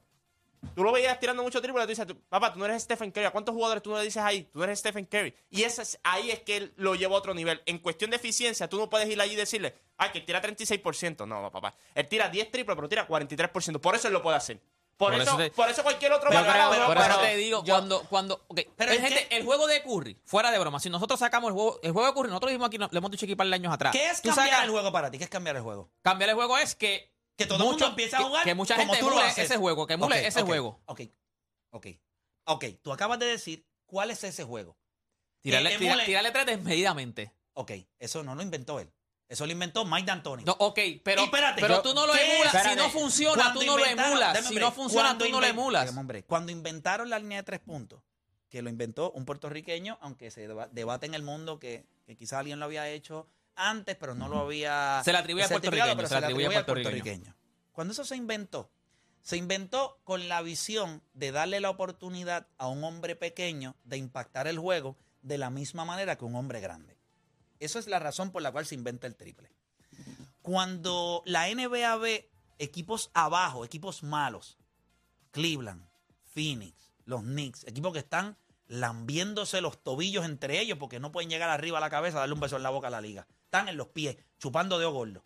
Tú 0.75 0.85
lo 0.85 0.93
veías 0.93 1.19
tirando 1.19 1.43
mucho 1.43 1.61
triple 1.63 1.81
y 1.83 1.85
tú 1.85 1.89
dices, 1.89 2.07
papá, 2.29 2.53
tú 2.53 2.59
no 2.59 2.67
eres 2.67 2.83
Stephen 2.83 3.11
Curry. 3.11 3.25
¿A 3.27 3.31
cuántos 3.31 3.55
jugadores 3.55 3.83
tú 3.83 3.91
no 3.91 3.97
le 3.99 4.05
dices 4.05 4.23
ahí? 4.23 4.45
Tú 4.53 4.59
no 4.59 4.65
eres 4.65 4.79
Stephen 4.79 5.07
Curry. 5.07 5.35
Y 5.51 5.63
ese 5.63 5.83
es- 5.83 5.99
ahí 6.05 6.31
es 6.31 6.41
que 6.41 6.57
él 6.59 6.73
lo 6.77 6.95
lleva 6.95 7.15
a 7.15 7.19
otro 7.19 7.33
nivel. 7.35 7.63
En 7.67 7.79
cuestión 7.79 8.11
de 8.11 8.17
eficiencia, 8.17 8.69
tú 8.69 8.77
no 8.79 8.91
puedes 8.91 9.09
ir 9.09 9.21
allí 9.21 9.33
y 9.33 9.37
decirle, 9.37 9.75
ay, 9.97 10.11
que 10.11 10.19
él 10.19 10.25
tira 10.27 10.41
36%. 10.41 11.27
No, 11.27 11.41
no, 11.41 11.51
papá. 11.51 11.75
Él 11.95 12.07
tira 12.09 12.29
10 12.29 12.51
triples, 12.51 12.77
pero 12.77 12.89
tira 12.89 13.07
43%. 13.07 13.81
Por 13.81 13.95
eso 13.95 14.09
él 14.09 14.15
lo 14.15 14.23
puede 14.23 14.37
hacer. 14.37 14.61
Por, 14.97 15.13
Por 15.13 15.23
eso, 15.23 15.31
eso 15.31 15.39
te- 15.39 15.51
por 15.53 15.71
eso 15.71 15.83
cualquier 15.83 16.13
otro 16.13 16.29
Pero- 16.29 16.43
va 16.43 16.47
a 16.47 16.53
ganar, 16.53 16.71
pero- 16.71 16.89
pero- 16.89 17.01
eso 17.15 17.21
te 17.23 17.37
digo, 17.37 17.65
yo- 17.65 17.73
cuando, 17.75 18.03
cuando, 18.03 18.35
ok, 18.49 18.55
Pero 18.55 18.71
pero 18.77 18.93
es 18.93 19.01
gente, 19.01 19.35
el 19.35 19.45
juego 19.47 19.67
de 19.67 19.83
Curry, 19.83 20.15
fuera 20.27 20.51
de 20.51 20.59
broma, 20.59 20.79
si 20.79 20.91
nosotros 20.91 21.19
sacamos 21.19 21.49
el 21.49 21.55
juego, 21.55 21.81
el 21.83 21.93
juego 21.93 22.07
de 22.09 22.13
Curry, 22.15 22.29
nosotros 22.29 22.51
dijimos 22.51 22.67
aquí, 22.69 22.77
no- 22.77 22.87
le 22.93 22.99
hemos 22.99 23.11
dicho 23.11 23.25
aquí 23.25 23.35
años 23.39 23.73
atrás. 23.73 23.93
¿Qué 23.93 24.11
es 24.11 24.21
Tú 24.21 24.29
cambiar 24.29 24.49
sacas- 24.49 24.65
el 24.67 24.71
juego 24.73 24.93
para 24.93 25.11
ti? 25.11 25.17
¿Qué 25.17 25.25
es 25.25 25.31
cambiar 25.31 25.57
el 25.57 25.63
juego? 25.63 25.89
Cambiar 26.03 26.29
el 26.29 26.37
juego 26.37 26.59
es 26.59 26.75
que 26.75 27.11
Que 27.41 27.47
todo 27.47 27.59
el 27.65 27.71
mundo 27.71 27.87
empiece 27.87 28.17
a 28.17 28.19
que- 28.19 28.25
jugar 28.25 28.45
que, 28.45 28.55
mucha 28.55 28.77
como 28.77 28.93
gente 28.93 29.01
tú 29.01 29.07
lo 29.11 29.13
emule 29.17 29.29
haces. 29.31 29.45
ese 29.47 29.57
juego, 29.57 29.87
que 29.87 29.95
emule 29.95 30.19
Ok, 30.21 30.25
ese 30.27 30.41
ok, 30.43 30.47
juego. 30.47 30.81
Ok, 30.87 31.01
ok. 31.71 31.87
Ok, 32.45 32.65
tú 32.83 32.93
acabas 32.93 33.19
de 33.19 33.27
decir 33.27 33.67
cuál 33.87 34.11
es 34.11 34.23
ese 34.25 34.45
juego. 34.45 34.77
Tirarle, 35.41 35.71
Que 35.71 35.79
tira- 35.79 35.95
emule- 35.95 36.05
tirarle 36.07 36.31
tres 36.33 36.47
desmedidamente. 36.47 37.33
Ok, 37.55 37.73
eso 37.99 38.23
no 38.23 38.35
lo 38.35 38.43
inventó 38.43 38.79
él. 38.79 38.93
Eso 39.29 39.47
lo 39.47 39.53
inventó 39.53 39.85
Mike 39.85 40.07
D'Antoni. 40.07 40.45
No, 40.45 40.57
ok, 40.59 40.79
pero, 41.05 41.23
Y 41.23 41.25
espérate, 41.27 41.61
pero 41.61 41.77
yo- 41.77 41.83
tú 41.83 41.95
no 41.95 42.07
lo 42.07 42.13
¿qué? 42.13 42.35
emulas. 42.35 42.51
Si 42.51 42.57
Espérate, 42.59 42.83
no 42.83 42.91
funciona, 42.91 43.43
cuando 43.43 43.61
tú 43.61 43.67
no 43.67 43.77
lo 43.79 43.85
inventaron- 43.85 44.11
emulas. 44.13 44.35
Dame 44.35 44.49
Si 44.49 44.55
break. 44.55 44.67
no 44.69 44.73
funciona, 44.75 45.05
Cuando 45.09 45.25
tú 45.25 45.31
no 45.31 45.41
lo 45.41 45.47
inven- 45.47 45.51
emulas. 45.51 45.95
Dame. 45.95 46.23
Cuando 46.25 46.53
inventaron 46.53 47.09
la 47.09 47.19
línea 47.21 47.39
de 47.39 47.45
tres 47.45 47.61
puntos, 47.61 48.03
que 48.49 48.61
lo 48.61 48.69
inventó 48.71 49.13
un 49.13 49.25
puertorriqueño, 49.25 49.97
aunque 50.01 50.31
se 50.33 50.49
deba- 50.49 50.69
debate 50.73 51.07
en 51.07 51.15
el 51.15 51.23
mundo 51.23 51.59
que, 51.61 51.87
que 52.05 52.17
quizás 52.17 52.41
alguien 52.41 52.59
lo 52.59 52.65
había 52.65 52.89
hecho 52.89 53.29
antes, 53.69 53.97
pero 53.97 54.15
no 54.15 54.29
lo 54.29 54.41
había 54.41 55.03
Se 55.05 55.13
le 55.13 55.19
atribuye 55.19 55.45
al 55.45 55.51
puertorriqueño, 55.51 55.97
pero 55.97 56.09
se 56.09 56.21
le 56.21 56.27
atribuye 56.27 56.57
al 56.57 56.65
puertorriqueño. 56.65 57.37
Cuando 57.73 57.93
eso 57.93 58.05
se 58.05 58.17
inventó, 58.17 58.71
se 59.23 59.37
inventó 59.37 60.01
con 60.05 60.29
la 60.29 60.43
visión 60.43 61.03
de 61.15 61.33
darle 61.33 61.61
la 61.61 61.71
oportunidad 61.71 62.49
a 62.59 62.69
un 62.69 62.85
hombre 62.85 63.17
pequeño 63.17 63.77
de 63.85 63.97
impactar 63.97 64.47
el 64.47 64.59
juego 64.59 64.97
de 65.23 65.39
la 65.39 65.51
misma 65.51 65.85
manera 65.85 66.17
que 66.17 66.25
un 66.25 66.37
hombre 66.37 66.61
grande. 66.61 66.97
Eso 67.59 67.79
es 67.79 67.87
la 67.87 67.99
razón 67.99 68.33
por 68.33 68.43
la 68.43 68.53
cual 68.53 68.67
se 68.67 68.75
inventa 68.75 69.07
el 69.07 69.17
triple. 69.17 69.53
Cuando 70.41 71.23
la 71.27 71.47
NBA 71.55 71.97
ve 71.97 72.31
equipos 72.59 73.11
abajo, 73.13 73.65
equipos 73.65 74.03
malos, 74.03 74.59
Cleveland, 75.31 75.87
Phoenix, 76.25 76.93
los 77.05 77.23
Knicks, 77.23 77.65
equipos 77.65 77.93
que 77.93 77.99
están 77.99 78.37
lambiéndose 78.67 79.61
los 79.61 79.83
tobillos 79.83 80.25
entre 80.25 80.61
ellos 80.61 80.79
porque 80.79 81.01
no 81.01 81.13
pueden 81.13 81.29
llegar 81.29 81.51
arriba 81.51 81.79
a 81.79 81.81
la 81.81 81.91
cabeza 81.91 82.19
a 82.19 82.21
darle 82.21 82.35
un 82.35 82.41
beso 82.41 82.57
en 82.57 82.63
la 82.63 82.71
boca 82.71 82.87
a 82.87 82.91
la 82.91 83.01
liga. 83.01 83.27
Están 83.51 83.69
en 83.69 83.77
los 83.77 83.89
pies, 83.89 84.17
chupando 84.39 84.79
de 84.79 84.87
gordo. 84.87 85.25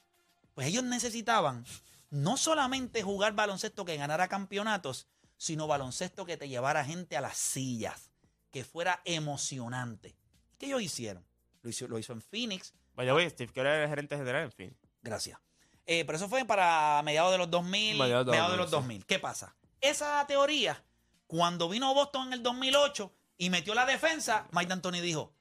Pues 0.55 0.67
ellos 0.67 0.83
necesitaban 0.83 1.67
no 2.09 2.39
solamente 2.39 3.03
jugar 3.03 3.35
baloncesto 3.35 3.85
que 3.85 3.99
ganara 3.99 4.29
campeonatos, 4.29 5.09
sino 5.37 5.67
baloncesto 5.67 6.25
que 6.25 6.39
te 6.39 6.49
llevara 6.49 6.87
gente 6.87 7.19
a 7.19 7.21
las 7.21 7.37
sillas, 7.37 8.11
que 8.51 8.65
fuera 8.65 9.03
emocionante. 9.05 10.17
¿Qué 10.57 10.65
ellos 10.65 10.81
hicieron? 10.81 11.27
Lo 11.61 11.69
hizo, 11.69 11.87
lo 11.87 11.99
hizo 11.99 12.15
en 12.15 12.23
Phoenix, 12.23 12.73
Vaya, 12.95 13.13
güey, 13.13 13.29
Steve 13.29 13.53
Curry 13.53 13.67
era 13.67 13.83
el 13.83 13.89
gerente 13.91 14.17
general, 14.17 14.45
en 14.45 14.53
fin. 14.53 14.77
Gracias. 15.03 15.39
Eh, 15.85 16.07
pero 16.07 16.17
eso 16.17 16.31
fue 16.31 16.47
para 16.47 17.03
mediados 17.05 17.31
de 17.31 17.37
los 17.37 17.51
2000, 17.51 17.99
Mediados 17.99 18.27
mediados, 18.27 18.53
de 18.53 18.57
los 18.57 18.71
2000, 18.71 19.01
2000. 19.01 19.07
¿Qué 19.07 19.19
pasa? 19.19 19.55
Esa 19.83 20.27
teoría, 20.27 20.83
cuando 21.27 21.69
vino 21.69 21.93
Boston 21.93 22.29
en 22.29 22.33
el 22.33 22.43
2008 22.43 23.13
y 23.37 23.51
metió 23.51 23.75
la 23.75 23.85
defensa, 23.85 24.49
Mike 24.53 24.69
D'Antoni 24.69 25.03
dijo, 25.03 25.35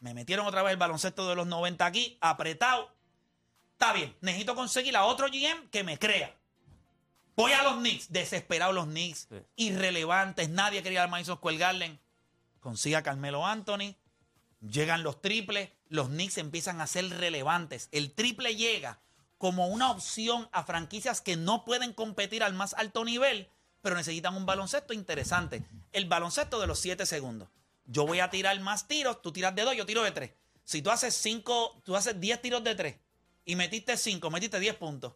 me 0.00 0.14
metieron 0.14 0.46
otra 0.46 0.62
vez 0.62 0.72
el 0.72 0.78
baloncesto 0.78 1.28
de 1.28 1.34
los 1.34 1.46
90 1.46 1.84
aquí, 1.84 2.18
apretado. 2.20 2.94
Está 3.72 3.92
bien, 3.92 4.16
necesito 4.20 4.54
conseguir 4.54 4.96
a 4.96 5.04
otro 5.04 5.28
GM 5.28 5.68
que 5.70 5.84
me 5.84 5.98
crea. 5.98 6.34
Voy 7.34 7.52
a 7.52 7.62
los 7.62 7.76
Knicks, 7.76 8.10
desesperados 8.10 8.74
los 8.74 8.86
Knicks, 8.86 9.28
Sí. 9.30 9.36
irrelevantes, 9.56 10.48
nadie 10.48 10.82
quería 10.82 11.02
al 11.02 11.10
Madison 11.10 11.36
Square 11.36 11.58
Garden. 11.58 12.00
Consigue 12.60 12.96
a 12.96 13.02
Carmelo 13.02 13.46
Anthony, 13.46 13.94
Llegan 14.60 15.02
los 15.02 15.20
triples, 15.20 15.70
los 15.88 16.08
Knicks 16.08 16.38
empiezan 16.38 16.80
a 16.80 16.86
ser 16.86 17.08
relevantes. 17.10 17.88
El 17.92 18.12
triple 18.12 18.56
llega 18.56 19.00
como 19.38 19.68
una 19.68 19.90
opción 19.90 20.48
a 20.52 20.64
franquicias 20.64 21.20
que 21.20 21.36
no 21.36 21.64
pueden 21.64 21.92
competir 21.92 22.42
al 22.42 22.54
más 22.54 22.72
alto 22.74 23.04
nivel, 23.04 23.50
pero 23.82 23.96
necesitan 23.96 24.34
un 24.34 24.46
baloncesto 24.46 24.94
interesante. 24.94 25.62
El 25.92 26.06
baloncesto 26.06 26.58
de 26.58 26.66
los 26.66 26.80
7 26.80 27.04
segundos. 27.06 27.48
Yo 27.86 28.06
voy 28.06 28.20
a 28.20 28.30
tirar 28.30 28.58
más 28.60 28.88
tiros, 28.88 29.22
tú 29.22 29.32
tiras 29.32 29.54
de 29.54 29.62
2, 29.62 29.76
yo 29.76 29.86
tiro 29.86 30.02
de 30.02 30.10
3. 30.10 30.32
Si 30.64 30.82
tú 30.82 30.90
haces 30.90 31.14
5, 31.14 31.82
tú 31.84 31.94
haces 31.96 32.20
10 32.20 32.42
tiros 32.42 32.64
de 32.64 32.74
3 32.74 32.96
y 33.44 33.56
metiste 33.56 33.96
5, 33.96 34.30
metiste 34.30 34.58
10 34.58 34.74
puntos. 34.76 35.14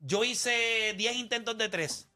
Yo 0.00 0.22
hice 0.22 0.94
10 0.96 1.16
intentos 1.16 1.58
de 1.58 1.68
3 1.68 2.08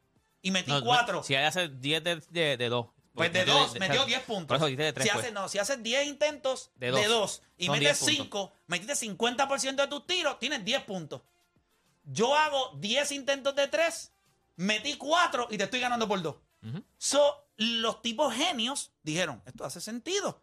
y 0.42 0.50
metí 0.52 0.70
No, 0.70 0.82
4. 0.82 1.24
Si 1.24 1.34
hay 1.34 1.44
hace 1.44 1.68
10 1.68 2.04
de, 2.04 2.22
de, 2.30 2.56
de 2.56 2.68
2. 2.68 2.86
Pues 3.14 3.32
de 3.32 3.44
dos, 3.44 3.78
metió 3.78 4.06
10 4.06 4.22
puntos. 4.22 4.46
Por 4.46 4.56
eso 4.56 4.66
dijiste 4.66 4.84
de 4.84 4.92
3. 4.94 5.04
si, 5.04 5.18
haces, 5.18 5.32
no, 5.32 5.48
si 5.48 5.58
haces 5.58 5.82
10 5.82 6.06
intentos 6.06 6.70
De 6.76 6.90
de 6.90 7.06
dos. 7.06 7.42
2 7.42 7.42
y 7.58 7.66
Son 7.66 7.78
metes 7.78 8.06
10 8.06 8.16
puntos. 8.18 8.24
5, 8.24 8.52
metiste 8.68 9.06
50% 9.06 9.74
de 9.76 9.86
tus 9.86 10.06
tiros, 10.06 10.38
tienes 10.38 10.64
10 10.64 10.82
puntos. 10.84 11.20
Yo 12.04 12.34
hago 12.34 12.72
10 12.78 13.12
intentos 13.12 13.54
de 13.54 13.68
3, 13.68 14.12
metí 14.56 14.96
4 14.96 15.48
y 15.50 15.58
te 15.58 15.64
estoy 15.64 15.80
ganando 15.80 16.08
por 16.08 16.22
2. 16.22 16.36
So, 16.96 17.41
los 17.62 18.02
tipos 18.02 18.34
genios 18.34 18.92
dijeron, 19.02 19.42
esto 19.46 19.64
hace 19.64 19.80
sentido. 19.80 20.40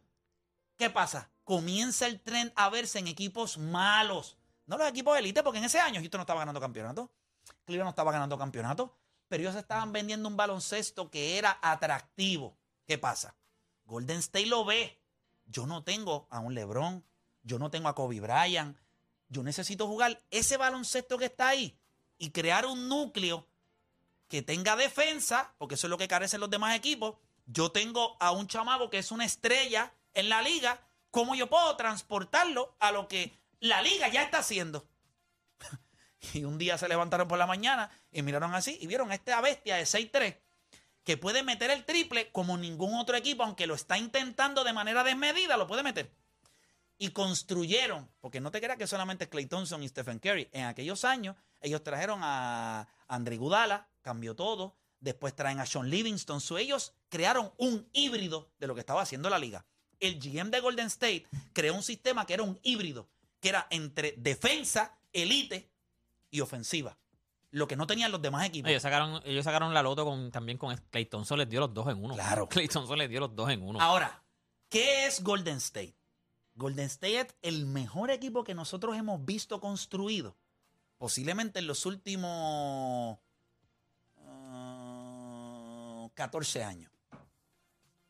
¿Qué 0.78 0.90
pasa? 0.90 1.30
Comienza 1.44 2.06
el 2.06 2.22
tren 2.22 2.54
a 2.56 2.70
verse 2.70 3.00
en 3.00 3.08
equipos 3.08 3.58
malos. 3.58 4.38
No 4.66 4.78
los 4.78 4.88
equipos 4.88 5.18
élite, 5.18 5.44
porque 5.44 5.60
en 5.60 5.66
ese 5.66 5.80
año 5.80 6.00
Houston 6.00 6.20
no 6.20 6.24
estaba 6.24 6.42
ganando 6.42 6.62
campeonato. 6.62 7.12
Cleveland 7.66 7.88
no 7.88 7.90
estaba 7.90 8.12
ganando 8.12 8.38
campeonato. 8.38 8.96
Pero 9.28 9.42
ellos 9.44 9.56
estaban 9.56 9.92
vendiendo 9.92 10.28
un 10.30 10.38
baloncesto 10.38 11.10
que 11.10 11.38
era 11.38 11.60
atractivo. 11.62 12.58
¿Qué 12.86 12.98
pasa? 12.98 13.36
Golden 13.86 14.20
State 14.20 14.46
lo 14.46 14.66
ve. 14.66 15.02
Yo 15.46 15.68
no 15.68 15.84
tengo 15.84 16.28
a 16.30 16.40
un 16.40 16.54
LeBron. 16.54 17.04
Yo 17.44 17.60
no 17.60 17.70
tengo 17.70 17.90
a 17.90 17.96
Kobe 17.96 18.20
Bryant. 18.20 18.78
Yo 19.28 19.44
necesito 19.44 19.88
jugar 19.88 20.22
ese 20.32 20.58
baloncesto 20.58 21.18
que 21.18 21.26
está 21.26 21.50
ahí 21.50 21.80
y 22.18 22.32
crear 22.32 22.66
un 22.66 22.88
núcleo 22.90 23.48
que 24.30 24.42
tenga 24.42 24.76
defensa, 24.76 25.54
porque 25.58 25.76
eso 25.76 25.88
es 25.88 25.92
lo 25.92 25.98
que 25.98 26.08
carecen 26.08 26.40
los 26.40 26.50
demás 26.50 26.76
equipos. 26.76 27.18
Yo 27.48 27.72
tengo 27.72 28.16
a 28.20 28.32
un 28.32 28.48
chamago 28.48 28.90
que 28.90 29.00
es 29.00 29.12
una 29.12 29.26
estrella 29.26 29.92
en 30.14 30.30
la 30.30 30.42
liga. 30.42 30.80
¿Cómo 31.12 31.36
yo 31.36 31.50
puedo 31.50 31.76
transportarlo 31.76 32.76
a 32.80 32.92
lo 32.92 33.08
que 33.08 33.34
la 33.60 33.82
liga 33.82 34.08
ya 34.08 34.22
está 34.22 34.38
haciendo? 34.40 34.88
y 36.34 36.44
un 36.46 36.60
día 36.60 36.78
se 36.78 36.88
levantaron 36.88 37.28
por 37.28 37.40
la 37.40 37.48
mañana 37.48 37.90
y 38.12 38.22
miraron 38.22 38.54
así 38.54 38.78
y 38.80 38.88
vieron 38.88 39.12
a 39.12 39.16
esta 39.16 39.42
bestia 39.42 39.76
de 39.78 39.84
6-3 39.84 40.38
que 41.04 41.18
puede 41.18 41.42
meter 41.42 41.72
el 41.72 41.86
triple 41.86 42.32
como 42.32 42.56
ningún 42.56 42.94
otro 42.94 43.18
equipo, 43.18 43.44
aunque 43.44 43.66
lo 43.66 43.74
está 43.74 43.98
intentando 43.98 44.64
de 44.64 44.74
manera 44.74 45.04
desmedida, 45.04 45.58
lo 45.58 45.66
puede 45.66 45.82
meter. 45.82 46.14
Y 47.00 47.10
construyeron, 47.10 48.12
porque 48.20 48.40
no 48.40 48.52
te 48.52 48.62
creas 48.62 48.78
que 48.78 48.86
solamente 48.86 49.28
Clay 49.28 49.48
Thompson 49.48 49.82
y 49.82 49.88
Stephen 49.88 50.20
Curry. 50.20 50.50
En 50.52 50.66
aquellos 50.66 51.06
años, 51.06 51.36
ellos 51.62 51.82
trajeron 51.82 52.20
a 52.22 52.88
Andre 53.08 53.38
Gudala, 53.38 53.89
cambió 54.02 54.36
todo. 54.36 54.76
Después 55.00 55.36
traen 55.36 55.60
a 55.60 55.66
Sean 55.66 55.90
Livingston. 55.90 56.42
So, 56.42 56.58
ellos 56.58 56.94
crearon 57.08 57.52
un 57.58 57.88
híbrido 57.94 58.50
de 58.60 58.68
lo 58.68 58.76
que 58.76 58.82
estaba 58.82 59.02
haciendo 59.02 59.30
la 59.30 59.40
liga. 59.40 59.66
El 60.00 60.20
GM 60.20 60.50
de 60.52 60.60
Golden 60.60 60.88
State 60.88 61.26
creó 61.54 61.74
un 61.74 61.84
sistema 61.84 62.26
que 62.26 62.34
era 62.34 62.44
un 62.44 62.60
híbrido, 62.64 63.08
que 63.40 63.50
era 63.50 63.68
entre 63.70 64.14
defensa, 64.18 64.98
elite 65.14 65.70
y 66.32 66.42
ofensiva. 66.42 66.98
Lo 67.52 67.68
que 67.68 67.76
no 67.76 67.88
tenían 67.88 68.12
los 68.12 68.22
demás 68.22 68.46
equipos. 68.46 68.70
Ellos 68.70 68.84
sacaron, 68.84 69.22
ellos 69.26 69.44
sacaron 69.44 69.74
la 69.74 69.82
loto 69.82 70.06
con, 70.06 70.32
también 70.32 70.58
con 70.58 70.76
Clay 70.92 71.06
Thompson, 71.06 71.40
les 71.40 71.50
dio 71.50 71.60
los 71.60 71.74
dos 71.74 71.88
en 71.88 72.04
uno. 72.04 72.14
Claro. 72.14 72.48
Clay 72.50 72.68
Thompson 72.68 72.98
les 72.98 73.10
dio 73.10 73.22
los 73.22 73.36
dos 73.36 73.50
en 73.50 73.62
uno. 73.62 73.82
Ahora, 73.82 74.24
¿qué 74.70 75.06
es 75.06 75.24
Golden 75.24 75.58
State? 75.58 75.96
Golden 76.56 76.86
State 76.86 77.20
es 77.22 77.36
el 77.42 77.66
mejor 77.66 78.12
equipo 78.12 78.44
que 78.44 78.54
nosotros 78.54 78.96
hemos 78.98 79.26
visto 79.26 79.60
construido. 79.60 80.38
Posiblemente 80.98 81.60
en 81.60 81.68
los 81.68 81.86
últimos 81.86 83.18
14 86.20 86.64
años. 86.66 86.92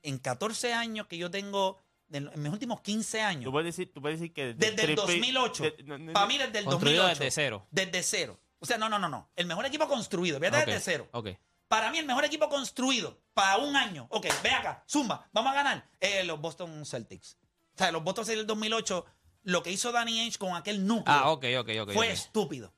En 0.02 0.18
14 0.18 0.74
años 0.74 1.06
que 1.08 1.18
yo 1.18 1.30
tengo, 1.30 1.78
en 2.12 2.30
mis 2.42 2.52
últimos 2.52 2.82
15 2.82 3.22
años, 3.22 3.44
Tú 3.44 3.52
puedes 3.52 3.66
decir, 3.76 3.94
tú 3.94 4.02
puedes 4.02 4.20
decir 4.20 4.34
que 4.34 4.54
desde 4.56 4.70
el 4.70 4.96
triple- 4.96 4.96
2008, 4.96 5.64
de- 5.64 5.84
no, 5.84 5.98
no, 5.98 6.14
para 6.14 6.26
mí 6.26 6.38
desde 6.38 6.60
el 6.60 6.66
Construido 6.66 7.04
2008. 7.04 7.20
desde 7.24 7.32
cero. 7.32 7.68
Desde 7.70 8.02
cero. 8.04 8.40
O 8.60 8.66
sea, 8.66 8.78
no, 8.78 8.90
no, 8.90 8.98
no, 8.98 9.08
no. 9.10 9.30
El 9.36 9.46
mejor 9.46 9.66
equipo 9.66 9.88
construido, 9.88 10.38
Ok, 10.38 10.44
desde 10.44 10.80
cero. 10.80 11.08
Ok. 11.12 11.30
Para 11.68 11.92
mí, 11.92 12.00
el 12.00 12.06
mejor 12.08 12.26
equipo 12.26 12.50
construido 12.50 13.22
para 13.36 13.58
un 13.58 13.76
año. 13.76 14.08
Ok, 14.10 14.26
ve 14.42 14.50
acá, 14.50 14.84
Zumba, 14.90 15.30
vamos 15.32 15.52
a 15.52 15.56
ganar. 15.56 15.88
Eh, 16.00 16.24
los 16.24 16.42
Boston 16.42 16.84
Celtics. 16.86 17.38
O 17.76 17.78
sea, 17.78 17.92
los 17.92 18.04
Boston 18.04 18.26
Celtics 18.26 18.40
del 18.40 18.48
2008, 18.48 19.06
lo 19.44 19.62
que 19.62 19.72
hizo 19.72 19.92
Danny 19.92 20.20
Ainge 20.20 20.38
con 20.40 20.56
aquel 20.56 20.86
núcleo 20.88 21.16
Ah, 21.16 21.30
ok, 21.30 21.46
ok, 21.60 21.70
ok. 21.84 21.92
fue 21.94 22.12
estúpido. 22.12 22.74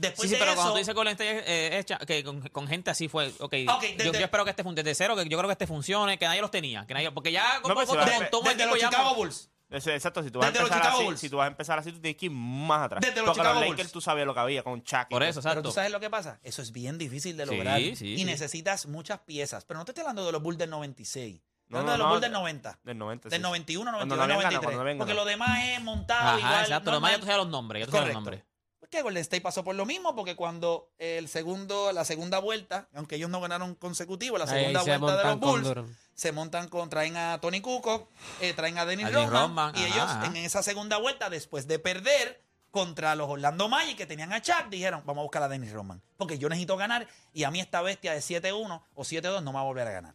Después 0.00 0.28
Sí, 0.30 0.34
sí, 0.34 0.34
de 0.34 0.38
pero 0.40 0.52
eso, 0.52 0.56
cuando 0.56 0.72
tú 0.72 0.78
dices 0.78 0.94
Golden 0.94 1.12
State 1.12 1.44
eh, 1.46 1.84
que 2.06 2.24
con, 2.24 2.40
con 2.48 2.66
gente 2.66 2.90
así 2.90 3.08
fue. 3.08 3.28
Ok, 3.38 3.40
Ok, 3.40 3.52
yo, 3.52 3.66
desde- 3.96 4.18
yo 4.18 4.24
espero 4.24 4.44
que 4.44 4.50
este 4.50 4.62
fun- 4.64 4.74
desde 4.74 4.94
cero, 4.94 5.14
que 5.14 5.28
yo 5.28 5.36
creo 5.36 5.46
que 5.48 5.52
este 5.52 5.66
funcione, 5.66 6.18
que 6.18 6.24
nadie 6.26 6.40
los 6.40 6.50
tenía. 6.50 6.86
Que 6.86 6.94
nadie, 6.94 7.10
porque 7.10 7.30
ya 7.32 7.60
como 7.60 7.74
pues, 7.74 7.86
poco 7.88 8.00
a- 8.00 8.04
desde 8.06 8.24
equipo 8.26 8.40
los 8.70 8.80
ya- 8.80 8.88
Chicago 8.88 9.14
Bulls. 9.14 9.50
Exacto, 9.72 10.22
si 10.24 10.30
tú, 10.32 10.40
vas 10.40 10.48
a 10.48 10.50
Desde 10.50 10.62
los 10.62 10.68
empezar 10.70 10.82
Chicago 10.82 10.96
así, 10.98 11.04
Bulls. 11.06 11.20
si 11.20 11.30
tú 11.30 11.36
vas 11.36 11.44
a 11.44 11.48
empezar 11.48 11.78
así, 11.78 11.92
tú 11.92 12.00
tienes 12.00 12.18
que 12.18 12.26
ir 12.26 12.32
más 12.32 12.86
atrás. 12.86 13.00
Desde 13.02 13.16
los 13.16 13.26
Porque 13.26 13.38
Chicago 13.40 13.54
los 13.54 13.62
Bulls. 13.66 13.70
Lakers 13.78 13.92
tú 13.92 14.00
sabías 14.00 14.26
lo 14.26 14.34
que 14.34 14.40
había 14.40 14.62
con 14.64 14.82
Chuck. 14.82 15.06
Por 15.10 15.22
eso, 15.22 15.40
Pero 15.40 15.50
exacto. 15.50 15.68
tú 15.68 15.72
sabes 15.72 15.92
lo 15.92 16.00
que 16.00 16.10
pasa. 16.10 16.40
Eso 16.42 16.60
es 16.62 16.72
bien 16.72 16.98
difícil 16.98 17.36
de 17.36 17.46
Sí, 17.46 17.54
lograr. 17.54 17.78
sí, 17.78 17.90
y 17.90 18.16
sí. 18.18 18.24
necesitas 18.24 18.86
muchas 18.86 19.20
piezas. 19.20 19.64
Pero 19.66 19.78
no 19.78 19.84
te 19.84 19.92
estoy 19.92 20.02
hablando 20.02 20.24
de 20.26 20.32
los 20.32 20.42
Bulls 20.42 20.58
del 20.58 20.70
96. 20.70 21.36
Estoy 21.36 21.44
No, 21.68 21.78
hablando 21.78 21.86
no, 21.86 21.92
de 21.92 21.98
los 21.98 22.04
no, 22.06 22.10
Bulls 22.10 22.22
del 22.22 22.32
90. 22.32 22.78
Del 22.82 22.98
90. 22.98 23.28
Del 23.28 23.38
sí. 23.38 23.42
91, 23.42 23.90
Cuando 23.92 24.16
92, 24.16 24.18
no 24.18 24.24
habían 24.24 24.38
ganado, 24.42 24.62
93. 24.62 24.64
cuando 24.66 24.76
no 24.76 24.82
habían 24.82 24.98
porque 24.98 25.14
lo 25.14 25.24
demás 25.24 25.64
es 25.68 25.82
montado 25.84 26.28
Ajá, 26.30 26.38
igual. 26.40 26.60
exacto. 26.62 26.90
Lo 26.90 26.96
demás 26.96 27.10
ya 27.12 27.18
tú 27.20 27.26
sabes 27.26 27.38
los 27.38 27.48
nombres. 27.48 27.80
Ya 27.82 27.86
tú 27.86 27.92
sabes 27.92 28.06
los 28.08 28.14
Correcto. 28.24 28.30
nombres. 28.30 28.49
Porque 28.90 29.02
Golden 29.02 29.20
State 29.20 29.40
pasó 29.40 29.62
por 29.62 29.76
lo 29.76 29.86
mismo, 29.86 30.16
porque 30.16 30.34
cuando 30.34 30.90
el 30.98 31.28
segundo, 31.28 31.92
la 31.92 32.04
segunda 32.04 32.40
vuelta, 32.40 32.88
aunque 32.92 33.14
ellos 33.14 33.30
no 33.30 33.40
ganaron 33.40 33.76
consecutivo, 33.76 34.36
la 34.36 34.48
segunda 34.48 34.82
se 34.82 34.98
vuelta 34.98 35.16
de 35.16 35.24
los 35.28 35.38
Bulls, 35.38 35.62
Durant. 35.62 35.96
se 36.12 36.32
montan 36.32 36.68
con, 36.68 36.90
traen 36.90 37.16
a 37.16 37.40
Tony 37.40 37.60
Kukoc, 37.60 38.08
eh, 38.40 38.52
traen 38.52 38.78
a 38.78 38.86
Dennis 38.86 39.12
Rodman, 39.12 39.76
y 39.76 39.84
ajá, 39.84 40.24
ellos 40.24 40.28
en 40.28 40.44
esa 40.44 40.64
segunda 40.64 40.96
vuelta, 40.96 41.30
después 41.30 41.68
de 41.68 41.78
perder 41.78 42.42
contra 42.72 43.14
los 43.14 43.30
Orlando 43.30 43.68
Magic 43.68 43.96
que 43.96 44.06
tenían 44.06 44.32
a 44.32 44.42
Chuck, 44.42 44.66
dijeron, 44.70 45.02
vamos 45.06 45.22
a 45.22 45.22
buscar 45.22 45.44
a 45.44 45.48
Dennis 45.48 45.72
Rodman, 45.72 46.02
porque 46.16 46.36
yo 46.38 46.48
necesito 46.48 46.76
ganar 46.76 47.06
y 47.32 47.44
a 47.44 47.52
mí 47.52 47.60
esta 47.60 47.82
bestia 47.82 48.12
de 48.12 48.18
7-1 48.18 48.82
o 48.92 49.02
7-2 49.04 49.40
no 49.44 49.52
me 49.52 49.54
va 49.54 49.60
a 49.60 49.64
volver 49.64 49.86
a 49.86 49.92
ganar. 49.92 50.14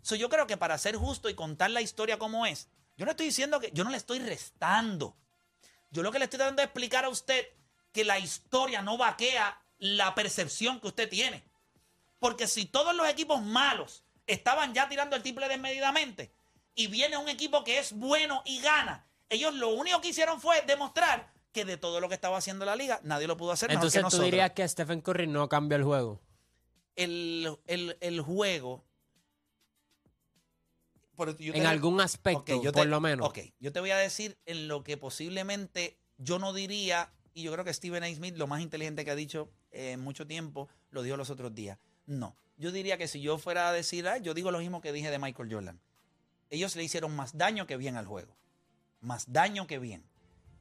So, 0.00 0.16
yo 0.16 0.30
creo 0.30 0.46
que 0.46 0.56
para 0.56 0.78
ser 0.78 0.96
justo 0.96 1.28
y 1.28 1.34
contar 1.34 1.70
la 1.72 1.82
historia 1.82 2.18
como 2.18 2.46
es, 2.46 2.68
yo 2.96 3.04
no 3.04 3.10
estoy 3.10 3.26
diciendo 3.26 3.60
que, 3.60 3.70
yo 3.72 3.84
no 3.84 3.90
le 3.90 3.98
estoy 3.98 4.18
restando. 4.18 5.14
Yo 5.90 6.02
lo 6.02 6.10
que 6.10 6.18
le 6.18 6.24
estoy 6.24 6.38
tratando 6.38 6.62
de 6.62 6.64
explicar 6.64 7.04
a 7.04 7.10
usted 7.10 7.46
que 7.94 8.04
la 8.04 8.18
historia 8.18 8.82
no 8.82 8.98
vaquea 8.98 9.58
la 9.78 10.14
percepción 10.14 10.80
que 10.80 10.88
usted 10.88 11.08
tiene. 11.08 11.44
Porque 12.18 12.46
si 12.48 12.66
todos 12.66 12.94
los 12.94 13.08
equipos 13.08 13.40
malos 13.40 14.04
estaban 14.26 14.74
ya 14.74 14.88
tirando 14.88 15.14
el 15.16 15.22
triple 15.22 15.48
desmedidamente 15.48 16.34
y 16.74 16.88
viene 16.88 17.16
un 17.16 17.28
equipo 17.28 17.62
que 17.64 17.78
es 17.78 17.92
bueno 17.92 18.42
y 18.44 18.60
gana, 18.60 19.06
ellos 19.28 19.54
lo 19.54 19.68
único 19.68 20.00
que 20.00 20.08
hicieron 20.08 20.40
fue 20.40 20.60
demostrar 20.62 21.32
que 21.52 21.64
de 21.64 21.76
todo 21.76 22.00
lo 22.00 22.08
que 22.08 22.16
estaba 22.16 22.36
haciendo 22.36 22.64
la 22.64 22.74
liga, 22.74 22.98
nadie 23.04 23.28
lo 23.28 23.36
pudo 23.36 23.52
hacer 23.52 23.68
mejor 23.68 23.84
Entonces 23.84 24.02
que 24.04 24.10
tú 24.10 24.22
dirías 24.24 24.50
que 24.50 24.66
Stephen 24.68 25.00
Curry 25.00 25.28
no 25.28 25.48
cambia 25.48 25.76
el 25.76 25.84
juego. 25.84 26.20
el, 26.96 27.56
el- 27.66 27.96
el 28.00 28.20
juego... 28.22 28.84
por- 31.14 31.36
yo 31.38 31.52
te- 31.52 31.58
En 31.58 31.66
algún 31.66 32.00
aspecto, 32.00 32.60
yo 32.60 32.72
por 32.72 32.82
te- 32.82 32.88
lo 32.88 33.00
menos. 33.00 33.28
Ok, 33.28 33.38
yo 33.60 33.72
te 33.72 33.78
voy 33.80 33.90
a 33.92 33.96
decir 33.98 34.36
en 34.46 34.66
lo 34.66 34.82
que 34.82 34.96
posiblemente 34.96 35.96
yo 36.18 36.38
no 36.40 36.52
diría, 36.52 37.12
y 37.34 37.42
yo 37.42 37.52
creo 37.52 37.64
que 37.64 37.74
Stephen 37.74 38.02
A. 38.02 38.14
Smith, 38.14 38.36
lo 38.36 38.46
más 38.46 38.60
inteligente 38.60 39.04
que 39.04 39.10
ha 39.10 39.14
dicho 39.14 39.50
en 39.70 40.00
mucho 40.00 40.26
tiempo, 40.26 40.68
lo 40.90 41.02
dijo 41.02 41.16
los 41.16 41.30
otros 41.30 41.54
días. 41.54 41.78
No, 42.06 42.36
yo 42.56 42.72
diría 42.72 42.96
que 42.96 43.08
si 43.08 43.20
yo 43.20 43.38
fuera 43.38 43.68
a 43.68 43.72
decir, 43.72 44.06
yo 44.22 44.34
digo 44.34 44.50
lo 44.50 44.58
mismo 44.58 44.80
que 44.80 44.92
dije 44.92 45.10
de 45.10 45.18
Michael 45.18 45.52
Jordan. 45.52 45.80
Ellos 46.50 46.76
le 46.76 46.84
hicieron 46.84 47.14
más 47.14 47.36
daño 47.36 47.66
que 47.66 47.76
bien 47.76 47.96
al 47.96 48.06
juego. 48.06 48.36
Más 49.00 49.32
daño 49.32 49.66
que 49.66 49.78
bien. 49.78 50.04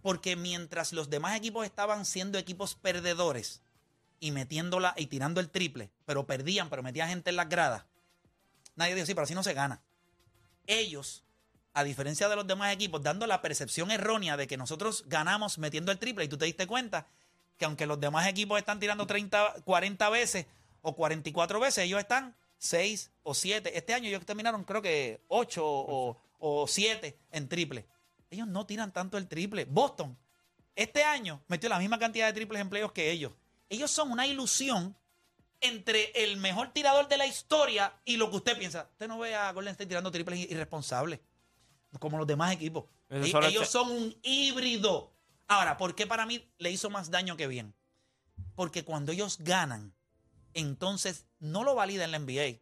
Porque 0.02 0.36
mientras 0.36 0.92
los 0.92 1.10
demás 1.10 1.38
equipos 1.38 1.66
estaban 1.66 2.06
siendo 2.06 2.38
equipos 2.38 2.76
perdedores 2.76 3.62
y 4.20 4.32
metiéndola 4.32 4.94
y 4.98 5.08
tirando 5.08 5.40
el 5.40 5.50
triple, 5.50 5.92
pero 6.06 6.26
perdían, 6.26 6.70
pero 6.70 6.84
metían 6.84 7.10
gente 7.10 7.30
en 7.30 7.36
las 7.36 7.50
gradas, 7.50 7.86
nadie 8.76 8.96
dijo, 8.96 9.06
sí, 9.06 9.14
pero 9.14 9.24
así 9.24 9.36
no 9.36 9.44
se 9.44 9.54
gana 9.54 9.82
ellos, 10.68 11.24
a 11.74 11.84
diferencia 11.84 12.30
de 12.30 12.36
los 12.36 12.48
demás 12.48 12.74
equipos, 12.74 13.02
dando 13.02 13.26
la 13.28 13.42
percepción 13.42 13.92
errónea 13.92 14.38
de 14.38 14.48
que 14.48 14.58
nosotros 14.58 15.04
ganamos 15.08 15.58
metiendo 15.58 15.92
el 15.92 16.00
triple 16.00 16.26
y 16.26 16.28
tú 16.28 16.38
te 16.38 16.46
diste 16.46 16.68
cuenta 16.68 17.08
que 17.58 17.66
aunque 17.66 17.86
los 17.86 18.00
demás 18.00 18.28
equipos 18.28 18.58
están 18.60 18.80
tirando 18.80 19.08
30, 19.08 19.62
40 19.64 20.10
veces 20.10 20.46
o 20.82 20.96
44 20.96 21.60
veces, 21.60 21.86
ellos 21.86 22.00
están 22.00 22.36
6 22.60 23.12
o 23.24 23.34
7. 23.34 23.78
Este 23.78 23.94
año 23.94 24.08
ellos 24.08 24.26
terminaron 24.26 24.64
creo 24.64 24.82
que 24.82 25.22
8 25.28 25.62
o, 25.66 26.18
o 26.40 26.68
7 26.68 27.18
en 27.32 27.50
triple. 27.50 27.86
Ellos 28.30 28.48
no 28.48 28.66
tiran 28.66 28.92
tanto 28.92 29.18
el 29.18 29.28
triple. 29.28 29.66
Boston, 29.66 30.18
este 30.76 31.04
año 31.04 31.42
metió 31.48 31.70
la 31.70 31.80
misma 31.80 32.00
cantidad 32.00 32.28
de 32.28 32.34
triples 32.34 32.62
en 32.62 32.70
playoffs 32.70 32.94
que 32.94 33.12
ellos. 33.12 33.34
Ellos 33.70 33.92
son 33.92 34.12
una 34.12 34.28
ilusión 34.28 34.96
entre 35.62 36.12
el 36.24 36.38
mejor 36.38 36.74
tirador 36.74 37.08
de 37.08 37.18
la 37.18 37.26
historia 37.26 37.94
y 38.06 38.18
lo 38.18 38.30
que 38.30 38.38
usted 38.38 38.58
piensa. 38.58 38.90
Usted 38.92 39.08
no 39.08 39.20
ve 39.20 39.34
a 39.34 39.52
Golden 39.52 39.72
State 39.72 39.88
tirando 39.88 40.12
triples 40.12 40.40
irresponsables, 40.40 41.20
como 42.00 42.18
los 42.18 42.28
demás 42.28 42.52
equipos. 42.54 42.86
Eso 43.10 43.28
solo 43.28 43.48
Ellos 43.48 43.64
es- 43.64 43.70
son 43.70 43.92
un 43.92 44.16
híbrido. 44.24 45.14
Ahora, 45.48 45.78
¿por 45.78 45.94
qué 45.96 46.08
para 46.08 46.26
mí 46.26 46.44
le 46.58 46.72
hizo 46.72 46.90
más 46.90 47.12
daño 47.12 47.36
que 47.38 47.48
bien? 47.48 47.74
Porque 48.56 48.84
cuando 48.84 49.12
ellos 49.12 49.38
ganan, 49.40 49.94
entonces 50.54 51.26
no 51.40 51.64
lo 51.64 51.76
valida 51.76 52.04
en 52.06 52.12
la 52.12 52.18
NBA. 52.20 52.60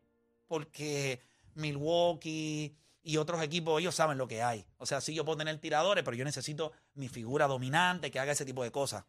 Porque 0.47 1.21
Milwaukee 1.55 2.75
y 3.03 3.17
otros 3.17 3.41
equipos, 3.41 3.79
ellos 3.79 3.95
saben 3.95 4.17
lo 4.17 4.27
que 4.27 4.41
hay. 4.43 4.65
O 4.77 4.85
sea, 4.85 5.01
sí, 5.01 5.13
yo 5.13 5.25
puedo 5.25 5.37
tener 5.37 5.57
tiradores, 5.59 6.03
pero 6.03 6.15
yo 6.15 6.23
necesito 6.25 6.71
mi 6.93 7.07
figura 7.09 7.47
dominante 7.47 8.11
que 8.11 8.19
haga 8.19 8.33
ese 8.33 8.45
tipo 8.45 8.63
de 8.63 8.71
cosas. 8.71 9.05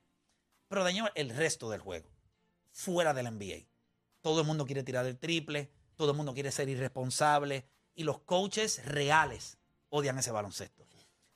Pero 0.68 0.84
dañó 0.84 1.08
el 1.14 1.30
resto 1.30 1.68
del 1.70 1.80
juego, 1.80 2.08
fuera 2.70 3.12
del 3.12 3.26
NBA. 3.26 3.66
Todo 4.22 4.40
el 4.40 4.46
mundo 4.46 4.64
quiere 4.64 4.82
tirar 4.82 5.04
el 5.06 5.18
triple, 5.18 5.70
todo 5.96 6.12
el 6.12 6.16
mundo 6.16 6.32
quiere 6.32 6.50
ser 6.52 6.68
irresponsable 6.68 7.66
y 7.94 8.04
los 8.04 8.20
coaches 8.20 8.84
reales 8.86 9.58
odian 9.92 10.18
ese 10.18 10.30
baloncesto. 10.30 10.86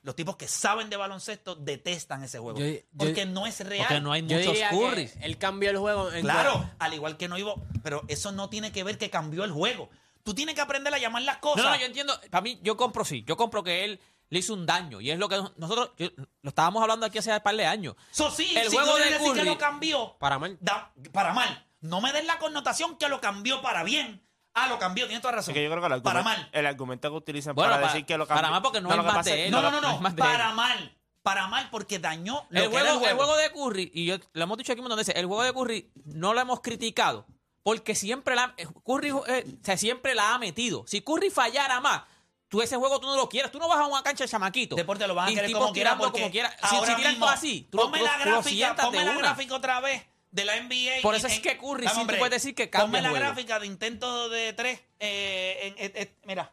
Los 0.02 0.14
tipos 0.14 0.36
que 0.36 0.46
saben 0.46 0.88
de 0.88 0.96
baloncesto 0.96 1.56
detestan 1.56 2.22
ese 2.22 2.38
juego. 2.38 2.58
Yo- 2.60 2.66
yo- 2.66 2.80
porque 2.96 3.26
no 3.26 3.46
es 3.46 3.60
real. 3.60 3.86
Porque 3.88 4.00
no 4.00 4.12
hay 4.12 4.22
Yo 4.26 4.36
muchos 4.36 4.52
diría 4.52 4.70
que 4.70 4.76
Currys. 4.76 5.14
él 5.20 5.36
cambió 5.38 5.70
el 5.70 5.78
juego 5.78 6.12
en 6.12 6.22
Claro, 6.22 6.70
al 6.78 6.94
igual 6.94 7.16
que 7.16 7.26
no 7.28 7.36
iba, 7.38 7.54
pero 7.82 8.02
eso 8.08 8.30
no 8.32 8.48
tiene 8.48 8.70
que 8.72 8.84
ver 8.84 8.98
que 8.98 9.10
cambió 9.10 9.44
el 9.44 9.50
juego. 9.52 9.90
Tú 10.22 10.32
tienes 10.34 10.54
que 10.54 10.60
aprender 10.60 10.92
a 10.94 10.98
llamar 10.98 11.22
las 11.22 11.38
cosas. 11.38 11.64
No, 11.64 11.70
no, 11.70 11.76
yo 11.76 11.86
entiendo. 11.86 12.18
Para 12.30 12.42
mí, 12.42 12.58
yo 12.62 12.76
compro 12.76 13.04
sí. 13.04 13.24
Yo 13.26 13.36
compro 13.36 13.62
que 13.64 13.84
él 13.84 14.00
le 14.28 14.38
hizo 14.38 14.54
un 14.54 14.64
daño. 14.64 15.00
Y 15.00 15.10
es 15.10 15.18
lo 15.18 15.28
que 15.28 15.36
nosotros 15.56 15.90
yo- 15.98 16.10
lo 16.42 16.48
estábamos 16.48 16.82
hablando 16.82 17.04
aquí 17.06 17.18
hace 17.18 17.32
un 17.32 17.40
par 17.40 17.56
de 17.56 17.66
años. 17.66 17.94
So, 18.12 18.30
sí, 18.30 18.56
el 18.56 18.68
si 18.70 18.76
juego 18.76 18.92
tú 18.92 18.96
de 18.98 19.02
quieres 19.02 19.18
decir 19.20 19.34
que 19.34 19.40
Curry- 19.40 19.48
lo 19.50 19.58
cambió. 19.58 20.16
Para 20.18 20.38
mal. 20.38 20.56
da- 20.60 20.92
para 21.12 21.32
mal. 21.32 21.66
No 21.80 22.00
me 22.00 22.12
den 22.12 22.26
la 22.28 22.38
connotación 22.38 22.96
que 22.96 23.08
lo 23.08 23.20
cambió 23.20 23.60
para 23.62 23.82
bien. 23.84 24.22
Ah, 24.58 24.68
lo 24.68 24.78
cambió, 24.78 25.04
tienes 25.06 25.20
toda 25.22 25.34
razón. 25.34 25.52
Que 25.54 25.62
yo 25.62 25.70
creo 25.70 25.80
que 25.86 25.94
el 25.94 26.02
para 26.02 26.20
argumento, 26.20 26.42
mal. 26.42 26.50
el 26.52 26.66
argumento 26.66 27.10
que 27.10 27.16
utilizan 27.16 27.54
Bueno, 27.54 27.70
para 27.70 27.82
para- 27.82 27.92
decir 27.92 28.06
que 28.06 28.16
lo 28.16 28.26
para 28.26 28.40
cambió- 28.40 28.52
mal 28.52 28.62
porque 28.62 28.80
no 28.80 28.88
lo 28.88 29.06
es 29.08 29.14
más 29.14 29.24
de 29.24 29.32
es- 29.42 29.46
él. 29.46 29.50
No, 29.52 29.60
no, 29.62 29.70
no, 29.70 29.80
no 29.82 30.00
no. 30.00 30.08
es. 30.08 30.14
Para 30.14 30.52
mal. 30.52 30.96
Para 31.22 31.46
mal 31.48 31.68
porque 31.70 31.98
dañó 31.98 32.46
lo 32.50 32.60
El 32.62 32.70
que 32.70 32.76
era 32.76 32.84
juego, 32.92 33.04
el 33.04 33.10
el 33.10 33.16
juego. 33.16 33.32
juego 33.34 33.36
de 33.36 33.50
Curry, 33.52 33.90
y 33.94 34.06
yo 34.06 34.16
lo 34.32 34.42
hemos 34.44 34.56
dicho 34.58 34.72
aquí 34.72 34.80
un 34.80 34.84
montón 34.84 34.96
de 34.96 35.00
veces, 35.00 35.16
el 35.16 35.26
juego 35.26 35.42
de 35.42 35.52
Curry 35.52 35.90
no 36.04 36.32
lo 36.34 36.40
hemos 36.40 36.60
criticado 36.60 37.26
porque 37.64 37.94
siempre 37.96 38.34
la, 38.36 38.54
eh, 38.56 38.66
Curry 38.84 39.08
eh, 39.26 39.44
o 39.60 39.64
sea, 39.64 39.76
siempre 39.76 40.14
la 40.14 40.34
ha 40.34 40.38
metido. 40.38 40.84
Si 40.86 41.00
Curry 41.02 41.30
fallara 41.30 41.80
más, 41.80 42.02
tú 42.48 42.62
ese 42.62 42.76
juego 42.76 43.00
tú 43.00 43.08
no 43.08 43.16
lo 43.16 43.28
quieres. 43.28 43.50
Tú 43.50 43.58
no 43.58 43.66
vas 43.68 43.78
a 43.78 43.86
una 43.86 44.02
cancha 44.04 44.22
de 44.24 44.30
chamaquito. 44.30 44.76
Deporte 44.76 45.06
lo 45.08 45.16
van 45.16 45.26
a 45.28 45.32
y 45.32 45.34
querer 45.34 45.52
como 45.52 45.72
quiera 45.72 45.98
porque 45.98 46.20
como 46.20 46.30
quiera. 46.30 46.50
Si, 46.50 46.76
ahora 46.76 46.92
si 46.92 46.96
tiran 46.96 47.18
todo 47.18 47.28
así, 47.28 47.68
tú, 47.72 47.76
ponme 47.78 47.98
tú- 47.98 48.04
la 48.04 48.12
tú 48.12 48.18
lo 48.18 48.24
gráfica, 48.36 48.76
ponme 48.76 49.04
la 49.04 49.10
una. 49.10 49.18
gráfica 49.18 49.54
otra 49.56 49.80
vez 49.80 50.06
de 50.36 50.44
la 50.44 50.56
NBA. 50.60 51.02
Por 51.02 51.14
eso 51.14 51.26
es 51.26 51.40
que 51.40 51.56
Curry 51.58 51.84
Dame, 51.84 51.88
sí 51.88 51.94
tú 51.94 52.00
hombre, 52.02 52.18
puedes 52.18 52.30
decir 52.42 52.54
que 52.54 52.68
cambia 52.70 52.86
Ponme 52.86 53.02
la 53.02 53.08
juego. 53.10 53.24
gráfica 53.24 53.58
de 53.58 53.66
intento 53.66 54.28
de 54.28 54.52
tres. 54.52 54.80
eh, 55.00 55.74
en- 55.78 55.84
en- 55.86 55.96
en- 55.96 56.10
mira, 56.24 56.52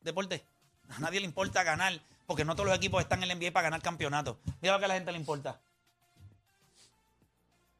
deporte. 0.00 0.44
A 0.90 0.98
nadie 1.00 1.20
le 1.20 1.26
importa 1.26 1.62
ganar 1.64 2.00
porque 2.26 2.44
no 2.44 2.54
todos 2.54 2.68
los 2.68 2.76
equipos 2.76 3.02
están 3.02 3.22
en 3.22 3.28
la 3.28 3.34
NBA 3.34 3.52
para 3.52 3.64
ganar 3.64 3.82
campeonatos. 3.82 4.36
Mira 4.62 4.74
lo 4.74 4.78
que 4.78 4.84
a 4.86 4.88
la 4.88 4.94
gente 4.94 5.12
le 5.12 5.18
importa. 5.18 5.60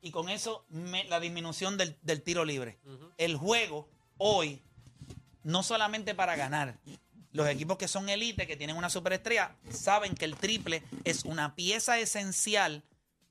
Y 0.00 0.10
con 0.10 0.28
eso, 0.28 0.64
me- 0.68 1.04
la 1.04 1.20
disminución 1.20 1.76
del, 1.76 1.96
del 2.02 2.22
tiro 2.22 2.44
libre. 2.44 2.78
El 3.16 3.36
juego 3.36 3.88
hoy, 4.16 4.62
no 5.42 5.62
solamente 5.62 6.14
para 6.14 6.36
ganar, 6.36 6.76
los 7.32 7.48
equipos 7.48 7.78
que 7.78 7.88
son 7.88 8.08
elite, 8.08 8.46
que 8.46 8.56
tienen 8.56 8.76
una 8.76 8.90
superestrella, 8.90 9.54
saben 9.70 10.14
que 10.14 10.24
el 10.24 10.36
triple 10.36 10.82
es 11.04 11.24
una 11.24 11.54
pieza 11.54 11.98
esencial 11.98 12.82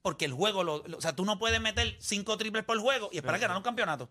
porque 0.01 0.25
el 0.25 0.33
juego, 0.33 0.63
lo, 0.63 0.83
lo- 0.87 0.97
o 0.97 1.01
sea, 1.01 1.15
tú 1.15 1.25
no 1.25 1.37
puedes 1.39 1.59
meter 1.61 1.97
cinco 1.99 2.37
triples 2.37 2.63
por 2.63 2.79
juego 2.79 3.09
y 3.11 3.17
esperar 3.17 3.39
ganar 3.39 3.57
un 3.57 3.63
campeonato. 3.63 4.09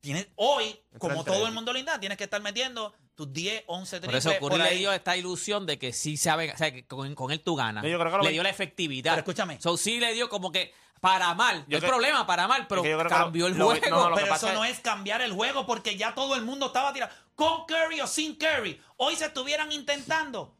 Tienes, 0.00 0.28
hoy, 0.36 0.78
como 0.98 1.24
todo 1.24 1.46
el 1.46 1.52
mundo 1.52 1.72
linda, 1.72 1.98
tienes 1.98 2.16
que 2.18 2.24
estar 2.24 2.40
metiendo 2.40 2.94
tus 3.16 3.32
10, 3.32 3.64
11 3.66 3.96
Por 3.96 4.00
triples. 4.10 4.26
eso 4.26 4.40
Curry 4.40 4.58
le 4.58 4.62
ahí. 4.68 4.78
dio 4.78 4.92
esta 4.92 5.16
ilusión 5.16 5.66
de 5.66 5.76
que 5.78 5.92
sí 5.92 6.16
sabe, 6.16 6.52
o 6.52 6.56
sea, 6.56 6.70
que 6.72 6.86
con, 6.86 7.14
con 7.16 7.32
él 7.32 7.40
tú 7.40 7.56
ganas. 7.56 7.82
Yo 7.84 7.98
creo 7.98 8.12
que 8.12 8.18
lo 8.18 8.22
le 8.22 8.30
dio 8.30 8.42
la 8.44 8.50
efectividad. 8.50 9.12
Pero 9.12 9.20
escúchame. 9.22 9.60
So, 9.60 9.76
sí 9.76 9.98
le 9.98 10.14
dio 10.14 10.28
como 10.28 10.52
que 10.52 10.72
para 11.00 11.34
mal. 11.34 11.64
Yo 11.68 11.78
No 11.80 11.84
hay 11.84 11.90
problema, 11.90 12.26
para 12.28 12.46
mal, 12.46 12.66
pero 12.68 12.82
que 12.82 12.90
yo 12.90 12.96
creo 12.98 13.08
que 13.08 13.14
lo- 13.16 13.20
cambió 13.24 13.46
el 13.48 13.58
lo- 13.58 13.66
juego. 13.66 13.86
no, 13.90 13.96
no, 14.04 14.10
lo 14.10 14.16
que 14.16 14.22
Pero 14.22 14.32
pasa 14.34 14.46
eso 14.46 14.54
es- 14.54 14.54
no 14.60 14.64
es 14.64 14.78
cambiar 14.80 15.20
el 15.20 15.32
juego 15.32 15.66
porque 15.66 15.96
ya 15.96 16.14
todo 16.14 16.36
el 16.36 16.42
mundo 16.42 16.66
estaba 16.66 16.92
tirando. 16.92 17.12
Con 17.34 17.66
Curry 17.66 18.00
o 18.00 18.06
sin 18.06 18.36
Curry. 18.36 18.80
Hoy 18.98 19.16
se 19.16 19.26
estuvieran 19.26 19.72
intentando 19.72 20.56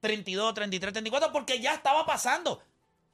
32, 0.00 0.54
33, 0.54 0.92
34 0.92 1.32
porque 1.32 1.60
ya 1.60 1.74
estaba 1.74 2.06
pasando. 2.06 2.62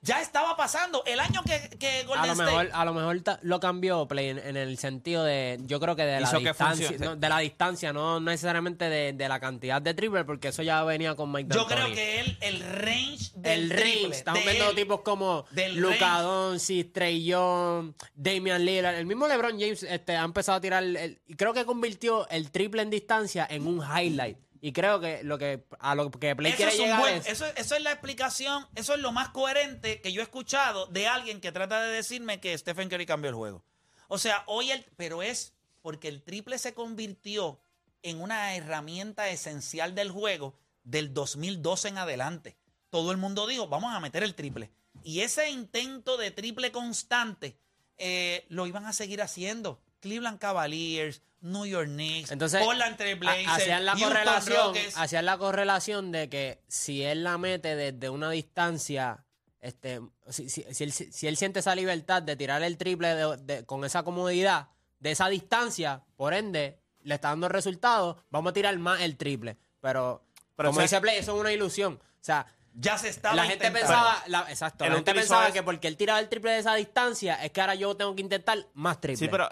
Ya 0.04 0.20
estaba 0.20 0.56
pasando. 0.56 1.02
El 1.06 1.18
año 1.18 1.42
que, 1.44 1.76
que 1.78 2.00
A 2.00 2.04
Golden 2.04 2.26
lo 2.26 2.32
State... 2.32 2.50
mejor, 2.50 2.70
a 2.72 2.84
lo 2.84 2.94
mejor 2.94 3.22
lo 3.42 3.58
cambió 3.60 4.06
Play 4.06 4.28
en, 4.28 4.38
en 4.38 4.56
el 4.56 4.76
sentido 4.78 5.24
de, 5.24 5.58
yo 5.62 5.80
creo 5.80 5.96
que 5.96 6.04
de 6.04 6.20
la 6.20 6.26
Hizo 6.28 6.38
distancia, 6.38 6.90
no, 7.00 7.16
de 7.16 7.28
la 7.28 7.38
distancia, 7.38 7.92
no 7.92 8.20
necesariamente 8.20 8.88
de, 8.88 9.12
de 9.14 9.28
la 9.28 9.40
cantidad 9.40 9.80
de 9.80 9.94
triple, 9.94 10.24
porque 10.24 10.48
eso 10.48 10.62
ya 10.62 10.84
venía 10.84 11.14
con 11.14 11.32
Mike 11.32 11.54
Yo 11.54 11.66
creo 11.66 11.86
que 11.94 12.20
él, 12.20 12.38
el 12.42 12.60
range 12.60 13.32
del 13.34 13.62
el 13.62 13.68
triple, 13.70 13.84
range, 14.02 14.16
estamos 14.18 14.44
de 14.44 14.50
viendo 14.50 14.70
él, 14.70 14.76
tipos 14.76 15.00
como 15.00 15.46
range. 15.52 16.22
Doncic, 16.22 16.92
Trey 16.92 17.24
Young, 17.24 17.94
Damian 18.14 18.64
Lillard, 18.64 18.96
el 18.96 19.06
mismo 19.06 19.26
LeBron 19.26 19.58
James 19.58 19.82
este, 19.82 20.16
ha 20.16 20.24
empezado 20.24 20.58
a 20.58 20.60
tirar, 20.60 20.82
el- 20.82 21.18
y 21.26 21.34
creo 21.34 21.54
que 21.54 21.64
convirtió 21.64 22.28
el 22.28 22.50
triple 22.50 22.82
en 22.82 22.90
distancia 22.90 23.46
en 23.48 23.66
un 23.66 23.80
highlight. 23.82 24.36
Y 24.66 24.72
creo 24.72 24.98
que 24.98 25.22
lo 25.24 25.36
que 25.36 25.66
a 25.78 25.94
lo 25.94 26.10
que 26.10 26.34
Play 26.34 26.52
Eso 26.52 26.56
quiere 26.56 26.72
es, 26.72 26.78
llegar 26.78 26.98
buen- 26.98 27.16
es 27.16 27.26
eso, 27.26 27.44
eso 27.54 27.74
es 27.74 27.82
la 27.82 27.92
explicación, 27.92 28.66
eso 28.74 28.94
es 28.94 29.00
lo 29.00 29.12
más 29.12 29.28
coherente 29.28 30.00
que 30.00 30.10
yo 30.10 30.22
he 30.22 30.24
escuchado 30.24 30.86
de 30.86 31.06
alguien 31.06 31.42
que 31.42 31.52
trata 31.52 31.82
de 31.82 31.92
decirme 31.92 32.40
que 32.40 32.56
Stephen 32.56 32.88
Curry 32.88 33.04
cambió 33.04 33.28
el 33.28 33.34
juego. 33.34 33.62
O 34.08 34.16
sea, 34.16 34.42
hoy 34.46 34.70
el, 34.70 34.82
pero 34.96 35.22
es 35.22 35.52
porque 35.82 36.08
el 36.08 36.22
triple 36.22 36.56
se 36.56 36.72
convirtió 36.72 37.60
en 38.02 38.22
una 38.22 38.54
herramienta 38.56 39.28
esencial 39.28 39.94
del 39.94 40.10
juego 40.10 40.58
del 40.82 41.12
2012 41.12 41.88
en 41.88 41.98
adelante. 41.98 42.56
Todo 42.88 43.12
el 43.12 43.18
mundo 43.18 43.46
dijo, 43.46 43.68
vamos 43.68 43.92
a 43.92 44.00
meter 44.00 44.22
el 44.22 44.34
triple. 44.34 44.70
Y 45.02 45.20
ese 45.20 45.50
intento 45.50 46.16
de 46.16 46.30
triple 46.30 46.72
constante 46.72 47.58
eh, 47.98 48.46
lo 48.48 48.66
iban 48.66 48.86
a 48.86 48.94
seguir 48.94 49.20
haciendo. 49.20 49.82
Cleveland 50.00 50.38
Cavaliers, 50.38 51.20
New 51.44 51.66
York 51.66 51.88
Knicks, 51.88 52.30
Entonces, 52.32 52.62
Portland 52.62 52.96
Trail 52.96 53.16
Blazers, 53.18 53.48
ha- 53.48 53.54
hacían 53.56 53.84
la 53.84 53.92
Houston 53.92 54.08
correlación, 54.10 54.66
Rockets. 54.66 54.96
hacían 54.96 55.24
la 55.26 55.38
correlación 55.38 56.10
de 56.12 56.28
que 56.28 56.62
si 56.68 57.02
él 57.02 57.22
la 57.22 57.36
mete 57.38 57.76
desde 57.76 58.08
una 58.10 58.30
distancia, 58.30 59.24
este, 59.60 60.00
si, 60.30 60.48
si- 60.48 60.64
si 60.72 60.84
él, 60.84 60.92
si 60.92 61.26
él 61.26 61.36
siente 61.36 61.60
esa 61.60 61.74
libertad 61.74 62.22
de 62.22 62.36
tirar 62.36 62.62
el 62.62 62.76
triple 62.78 63.14
de- 63.14 63.36
de- 63.38 63.64
con 63.66 63.84
esa 63.84 64.02
comodidad 64.02 64.68
de 65.00 65.10
esa 65.10 65.28
distancia, 65.28 66.02
por 66.16 66.32
ende, 66.34 66.78
le 67.02 67.14
está 67.16 67.28
dando 67.28 67.48
resultados, 67.50 68.16
vamos 68.30 68.50
a 68.50 68.54
tirar 68.54 68.76
más 68.78 69.02
el 69.02 69.16
triple. 69.18 69.58
Pero, 69.80 70.24
Pero 70.56 70.70
como 70.70 70.80
esa- 70.80 70.96
dice 70.96 71.00
Play, 71.02 71.18
eso 71.18 71.34
es 71.34 71.40
una 71.40 71.52
ilusión. 71.52 71.94
O 72.02 72.24
sea, 72.24 72.46
Ya 72.72 72.96
se 72.96 73.10
estaba 73.10 73.34
la 73.36 73.42
gente 73.44 73.66
intentando. 73.66 73.86
pensaba, 73.86 74.22
la- 74.28 74.50
exacto, 74.50 74.84
Él 74.84 74.90
la 74.90 74.96
gente 74.96 75.10
utilizó 75.10 75.28
pensaba 75.28 75.44
eso- 75.48 75.52
que 75.54 75.62
porque 75.62 75.88
él 75.88 75.96
tiraba 75.98 76.20
el 76.20 76.28
triple 76.30 76.52
de 76.52 76.58
esa 76.60 76.74
distancia, 76.74 77.34
es 77.44 77.52
que 77.52 77.60
ahora 77.60 77.74
yo 77.74 77.94
tengo 77.96 78.14
que 78.16 78.22
intentar 78.22 78.66
más 78.72 78.98
triple. 79.00 79.18
Sí, 79.18 79.28
pero 79.28 79.48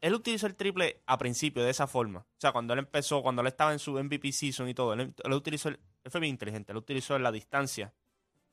él, 0.00 0.14
utilizó 0.14 0.46
el 0.46 0.54
triple 0.54 1.02
a 1.06 1.18
principio 1.18 1.62
de 1.64 1.70
esa 1.70 1.86
forma. 1.86 2.20
O 2.20 2.40
sea, 2.40 2.52
cuando 2.52 2.72
él 2.72 2.78
empezó, 2.80 3.22
cuando 3.22 3.42
él 3.42 3.48
estaba 3.48 3.72
en 3.72 3.78
su 3.78 3.98
MVP 3.98 4.32
season 4.32 4.68
y 4.68 4.74
todo, 4.74 4.92
él, 4.94 5.12
él 5.22 5.32
utilizó, 5.32 5.68
el- 5.68 5.78
él 6.04 6.10
fue 6.10 6.20
bien 6.20 6.32
inteligente, 6.34 6.72
él 6.72 6.78
utilizó 6.78 7.18
la 7.18 7.32
distancia 7.32 7.92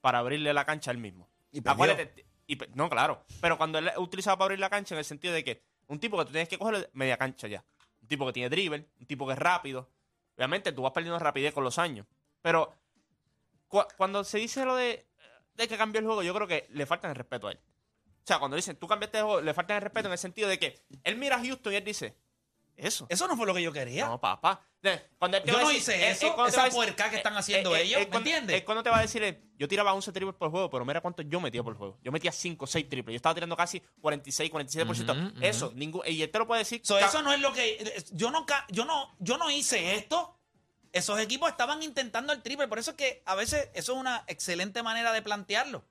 para 0.02 0.20
abrirle 0.20 0.54
la 0.54 0.66
cancha 0.66 0.92
a 0.92 0.94
él 0.94 0.98
mismo. 1.00 1.30
Y 2.48 2.58
no, 2.76 2.90
claro, 2.90 3.26
pero 3.42 3.58
cuando 3.58 3.80
él 3.80 3.90
utilizaba 3.98 4.38
para 4.38 4.46
abrir 4.46 4.60
la 4.60 4.70
cancha 4.70 4.94
en 4.96 5.00
el 5.00 5.06
sentido 5.06 5.34
de 5.34 5.44
que 5.44 5.64
un 5.88 6.00
tipo 6.00 6.18
que 6.18 6.26
tú 6.26 6.32
tienes 6.32 6.50
que 6.50 6.58
cogerlo 6.58 6.86
media 6.94 7.18
cancha 7.18 7.48
ya. 7.48 7.64
Un 8.02 8.08
tipo 8.08 8.26
que 8.28 8.34
tiene 8.34 8.50
dribble, 8.50 8.88
un 9.00 9.06
tipo 9.08 9.26
que 9.26 9.34
es 9.34 9.40
rápido. 9.40 9.90
Obviamente 10.38 10.72
tú 10.72 10.84
vas 10.84 10.92
perdiendo 10.92 11.18
rapidez 11.18 11.54
con 11.54 11.64
los 11.64 11.80
años. 11.80 12.06
Pero 12.42 12.72
cu- 13.68 13.86
cuando 13.98 14.24
se 14.24 14.38
dice 14.38 14.64
lo 14.66 14.76
de, 14.76 15.08
de 15.56 15.68
que 15.68 15.78
cambió 15.78 16.00
el 16.00 16.06
juego, 16.06 16.22
yo 16.22 16.34
creo 16.36 16.48
que 16.48 16.68
le 16.70 16.86
falta 16.86 17.10
el 17.10 17.16
respeto 17.16 17.48
a 17.48 17.52
él. 17.54 17.60
O 18.26 18.28
sea, 18.28 18.40
cuando 18.40 18.58
dicen 18.58 18.76
tú 18.76 18.88
cambiaste 18.88 19.20
el 19.20 19.24
juego, 19.24 19.42
le 19.42 19.54
falta 19.54 19.76
el 19.76 19.84
respeto 19.84 20.08
en 20.08 20.14
el 20.14 20.18
sentido 20.18 20.50
de 20.50 20.58
que 20.58 20.82
él 21.04 21.16
mira 21.16 21.36
a 21.36 21.40
Houston 21.46 21.72
y 21.74 21.76
él 21.76 21.84
dice, 21.84 22.16
eso. 22.76 23.06
Eso 23.08 23.28
no 23.28 23.38
fue 23.38 23.46
lo 23.46 23.54
que 23.54 23.62
yo 23.62 23.72
quería. 23.72 24.08
No, 24.08 24.20
papá. 24.20 24.62
De- 24.82 25.00
Cuando 25.18 25.44
Yo 25.46 25.54
no 25.54 25.60
decir- 25.60 25.78
hice 25.78 25.96
él- 25.96 26.12
eso, 26.14 26.28
él 26.28 26.34
cuando 26.34 26.52
te 26.52 26.58
esa 26.58 26.66
decir- 26.66 26.76
puerca 26.76 27.10
que 27.10 27.16
están 27.18 27.34
eh, 27.36 27.38
haciendo 27.38 27.76
eh, 27.76 27.84
ellos, 27.84 28.00
¿me 28.00 28.08
cuando- 28.10 28.30
entiendes? 28.30 28.64
cuando 28.64 28.84
te 28.84 28.90
va 28.90 28.98
a 28.98 29.02
decir, 29.02 29.24
eh, 29.24 29.42
yo 29.58 29.68
tiraba 29.68 29.94
11 29.94 30.12
triples 30.12 30.36
por 30.36 30.50
juego, 30.52 30.70
pero 30.70 30.84
mira 30.86 31.02
cuánto 31.02 31.22
yo 31.22 31.40
metía 31.40 31.64
por 31.64 31.76
juego. 31.78 31.98
Yo 32.04 32.12
metía 32.12 32.32
5, 32.32 32.66
6 32.68 32.90
triples. 32.90 33.14
Yo 33.14 33.18
estaba 33.18 33.34
tirando 33.36 33.56
casi 33.56 33.80
46, 34.02 34.52
47%. 34.52 35.14
Ujú, 35.14 35.38
ujú. 35.38 35.46
Eso, 35.46 35.72
ningún, 35.76 36.02
y 36.08 36.22
él 36.22 36.30
te 36.32 36.38
lo 36.40 36.48
puede 36.48 36.60
decir. 36.60 36.82
So, 36.84 36.98
eso 37.00 37.22
no 37.22 37.32
es 37.32 37.40
lo 37.40 37.54
que 37.54 38.04
yo 38.12 38.32
no 38.32 38.46
yo 38.70 38.86
no 38.86 39.16
yo 39.20 39.38
no 39.38 39.50
hice 39.52 39.96
esto. 39.96 40.32
Esos 40.92 41.20
equipos 41.20 41.50
estaban 41.50 41.84
intentando 41.84 42.32
el 42.34 42.42
triple, 42.42 42.68
por 42.70 42.80
eso 42.80 42.92
es 42.92 42.98
que 42.98 43.22
a 43.26 43.36
veces 43.36 43.70
eso 43.74 43.94
es 43.94 44.00
una 44.00 44.24
excelente 44.28 44.82
manera 44.82 45.12
de 45.14 45.22
plantearlo. 45.22 45.84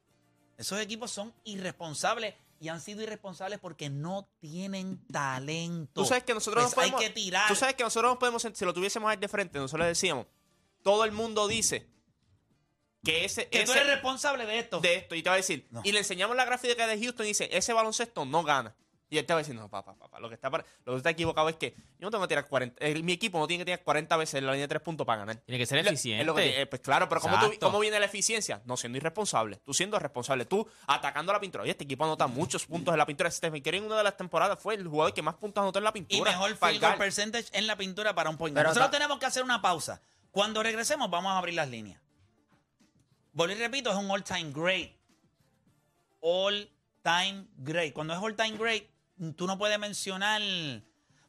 Esos 0.57 0.81
equipos 0.81 1.11
son 1.11 1.33
irresponsables 1.45 2.35
y 2.61 2.69
han 2.69 2.81
sido 2.81 3.03
irresponsables 3.03 3.59
porque 3.59 3.90
no 3.90 4.29
tienen 4.40 5.05
talento. 5.09 6.03
Tú 6.03 6.07
sabes 6.07 6.25
que 6.25 6.33
nosotros 6.35 6.62
Pues 6.64 6.67
nos 6.67 6.75
podemos, 6.75 7.01
hay 7.01 7.09
que 7.09 7.12
tirar. 7.14 7.49
Tú 7.49 7.55
sabes 7.57 7.75
que 7.75 7.83
nosotros 7.83 8.12
nos 8.12 8.19
podemos, 8.19 8.43
si 8.55 8.64
lo 8.64 8.73
tuviésemos 8.73 9.11
ahí 9.11 9.17
de 9.17 9.29
frente, 9.29 9.59
nosotros 9.59 9.85
le 9.85 9.88
decíamos, 9.88 10.27
todo 10.83 11.05
el 11.05 11.12
mundo 11.12 11.49
dice 11.49 11.87
que 13.03 13.25
ese, 13.25 13.49
que 13.49 13.64
tú 13.64 13.73
ese- 13.73 13.81
eres 13.81 13.93
responsable 13.95 14.47
de 14.47 14.59
esto. 14.61 14.81
de 14.81 14.95
esto 14.97 15.14
y 15.14 15.23
te 15.23 15.29
va 15.29 15.35
a 15.35 15.37
decir, 15.37 15.67
No. 15.71 15.83
y 15.85 15.93
le 15.93 15.99
enseñamos 15.99 16.37
la 16.37 16.45
gráfica 16.45 16.87
de 16.87 16.99
Houston 16.99 17.27
y 17.27 17.31
dice, 17.31 17.49
ese 17.53 17.73
baloncesto 17.73 18.25
no 18.25 18.43
gana. 18.45 18.75
Y 19.11 19.19
él 19.19 19.27
te 19.27 19.33
va 19.35 19.38
a 19.38 19.43
decir, 19.43 19.55
no, 19.55 19.69
papá, 19.69 19.95
papá, 19.95 20.19
lo 20.19 20.29
que 20.29 20.35
está, 20.35 20.51
para- 20.51 20.64
lo 20.85 20.93
que 20.93 20.97
está 20.97 21.11
equivocado 21.11 21.49
es 21.49 21.57
que 21.57 21.75
yo 21.99 22.07
no 22.07 22.11
tengo 22.11 22.25
que 22.25 22.29
tirar 22.29 22.49
40, 22.49 22.85
eh, 22.85 23.01
mi 23.03 23.12
equipo 23.12 23.38
no 23.38 23.47
tiene 23.47 23.61
que 23.61 23.67
tirar 23.67 23.85
40 23.85 24.17
veces 24.17 24.35
en 24.37 24.47
la 24.47 24.53
línea 24.53 24.64
de 24.64 24.69
tres 24.69 24.83
puntos 24.83 25.07
para 25.07 25.21
ganar. 25.21 25.37
Tiene 25.37 25.59
que 25.59 25.67
ser 25.67 25.79
eficiente. 25.79 26.23
es 26.23 26.27
lo 26.27 26.35
que 26.35 26.43
tiene- 26.43 26.61
eh, 26.62 26.67
pues 26.67 26.81
claro, 26.83 27.09
pero 27.09 27.21
¿cómo, 27.21 27.38
tú-. 27.38 27.53
¿cómo 27.61 27.79
viene 27.81 28.01
la 28.01 28.07
eficiencia? 28.07 28.62
No 28.64 28.77
siendo 28.77 28.97
irresponsable. 28.99 29.57
Tú 29.64 29.73
siendo 29.75 29.99
responsable. 29.99 30.47
Tú 30.47 30.67
atacando 30.87 31.33
la 31.33 31.38
pintura. 31.40 31.62
Oye, 31.62 31.71
este 31.73 31.85
equipo 31.85 32.05
anota 32.05 32.27
muchos 32.27 32.67
puntos 32.67 32.93
en 32.93 32.99
la 32.99 33.07
pintura. 33.07 33.31
Stephen 33.31 33.62
Curry 33.62 33.79
en 33.79 33.85
una 33.85 33.99
de 33.99 34.05
las 34.05 34.17
temporadas 34.17 34.59
fue 34.61 34.75
el 34.75 34.88
jugador 34.88 35.12
que 35.14 35.23
más 35.23 35.35
puntos 35.35 35.61
anotó 35.62 35.79
en 35.79 35.85
la 35.85 35.90
y 35.90 35.93
pintura. 35.93 36.31
mejor 36.33 36.57
Para 36.57 36.73
field 36.73 36.83
el 36.85 36.88
goal 36.90 36.99
percentage 36.99 37.47
en 37.53 37.67
la 37.67 37.77
pintura 37.77 38.14
para 38.14 38.31
un 38.31 38.37
point. 38.37 38.55
Pero 38.57 38.69
Nosotros 38.71 38.90
tenemos 38.90 39.19
que 39.19 39.27
hacer 39.27 39.45
una 39.45 39.61
pausa. 39.62 40.01
Cuando 40.31 40.62
regresemos 40.62 41.09
vamos 41.11 41.31
a 41.31 41.38
abrir 41.38 41.55
las 41.55 41.69
líneas. 41.69 42.01
Y 43.37 43.47
repito, 43.55 43.90
es 43.90 43.97
un 43.97 44.11
all 44.11 44.25
time 44.25 44.51
great. 44.53 44.93
All 46.21 46.71
time 47.03 47.47
great. 47.59 47.93
Cuando 47.93 48.14
es 48.14 48.21
all 48.21 48.35
time 48.35 48.57
great, 48.57 48.85
tú 49.37 49.46
no 49.46 49.59
puedes 49.59 49.79
mencionar. 49.79 50.40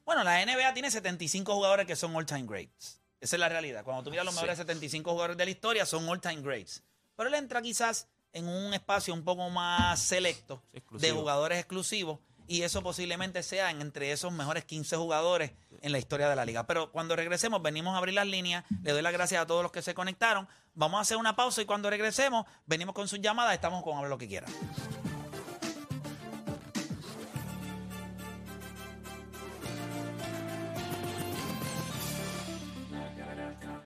Bueno, 0.05 0.23
la 0.23 0.41
NBA 0.45 0.73
tiene 0.73 0.91
75 0.91 1.53
jugadores 1.53 1.85
que 1.87 1.95
son 1.95 2.15
all 2.15 2.25
time 2.25 2.43
greats. 2.45 3.01
Esa 3.19 3.35
es 3.35 3.39
la 3.39 3.49
realidad. 3.49 3.83
Cuando 3.83 4.03
tú 4.03 4.11
miras 4.11 4.25
los 4.25 4.33
Sí. 4.35 4.39
mejores 4.39 4.57
75 4.57 5.09
jugadores 5.11 5.37
de 5.37 5.45
la 5.45 5.51
historia, 5.51 5.85
son 5.85 6.07
all 6.07 6.21
time 6.21 6.41
greats. 6.41 6.83
Pero 7.15 7.29
él 7.29 7.35
entra 7.35 7.61
quizás 7.61 8.07
en 8.33 8.47
un 8.47 8.73
espacio 8.73 9.13
un 9.13 9.23
poco 9.23 9.49
más 9.49 9.99
selecto 9.99 10.61
de 10.91 11.11
jugadores 11.11 11.57
exclusivos 11.57 12.19
y 12.47 12.61
eso 12.61 12.83
posiblemente 12.83 13.41
sea 13.41 13.71
en- 13.71 13.81
entre 13.81 14.11
esos 14.11 14.31
mejores 14.31 14.65
15 14.65 14.95
jugadores 14.97 15.51
en 15.81 15.91
la 15.91 15.97
historia 15.97 16.29
de 16.29 16.35
la 16.35 16.45
liga. 16.45 16.67
Pero 16.67 16.91
cuando 16.91 17.15
regresemos, 17.15 17.61
venimos 17.63 17.95
a 17.95 17.97
abrir 17.97 18.13
las 18.13 18.27
líneas. 18.27 18.63
Le 18.83 18.91
doy 18.91 19.01
las 19.01 19.13
gracias 19.13 19.41
a 19.41 19.47
todos 19.47 19.63
los 19.63 19.71
que 19.71 19.81
se 19.81 19.95
conectaron. 19.95 20.47
Vamos 20.75 20.99
a 20.99 21.01
hacer 21.01 21.17
una 21.17 21.35
pausa 21.35 21.61
y 21.61 21.65
cuando 21.65 21.89
regresemos, 21.89 22.45
venimos 22.67 22.93
con 22.93 23.07
sus 23.07 23.21
llamadas. 23.21 23.53
Estamos 23.55 23.81
con 23.83 23.97
Habla 23.97 24.09
lo 24.09 24.17
que 24.17 24.27
quiera. 24.27 24.45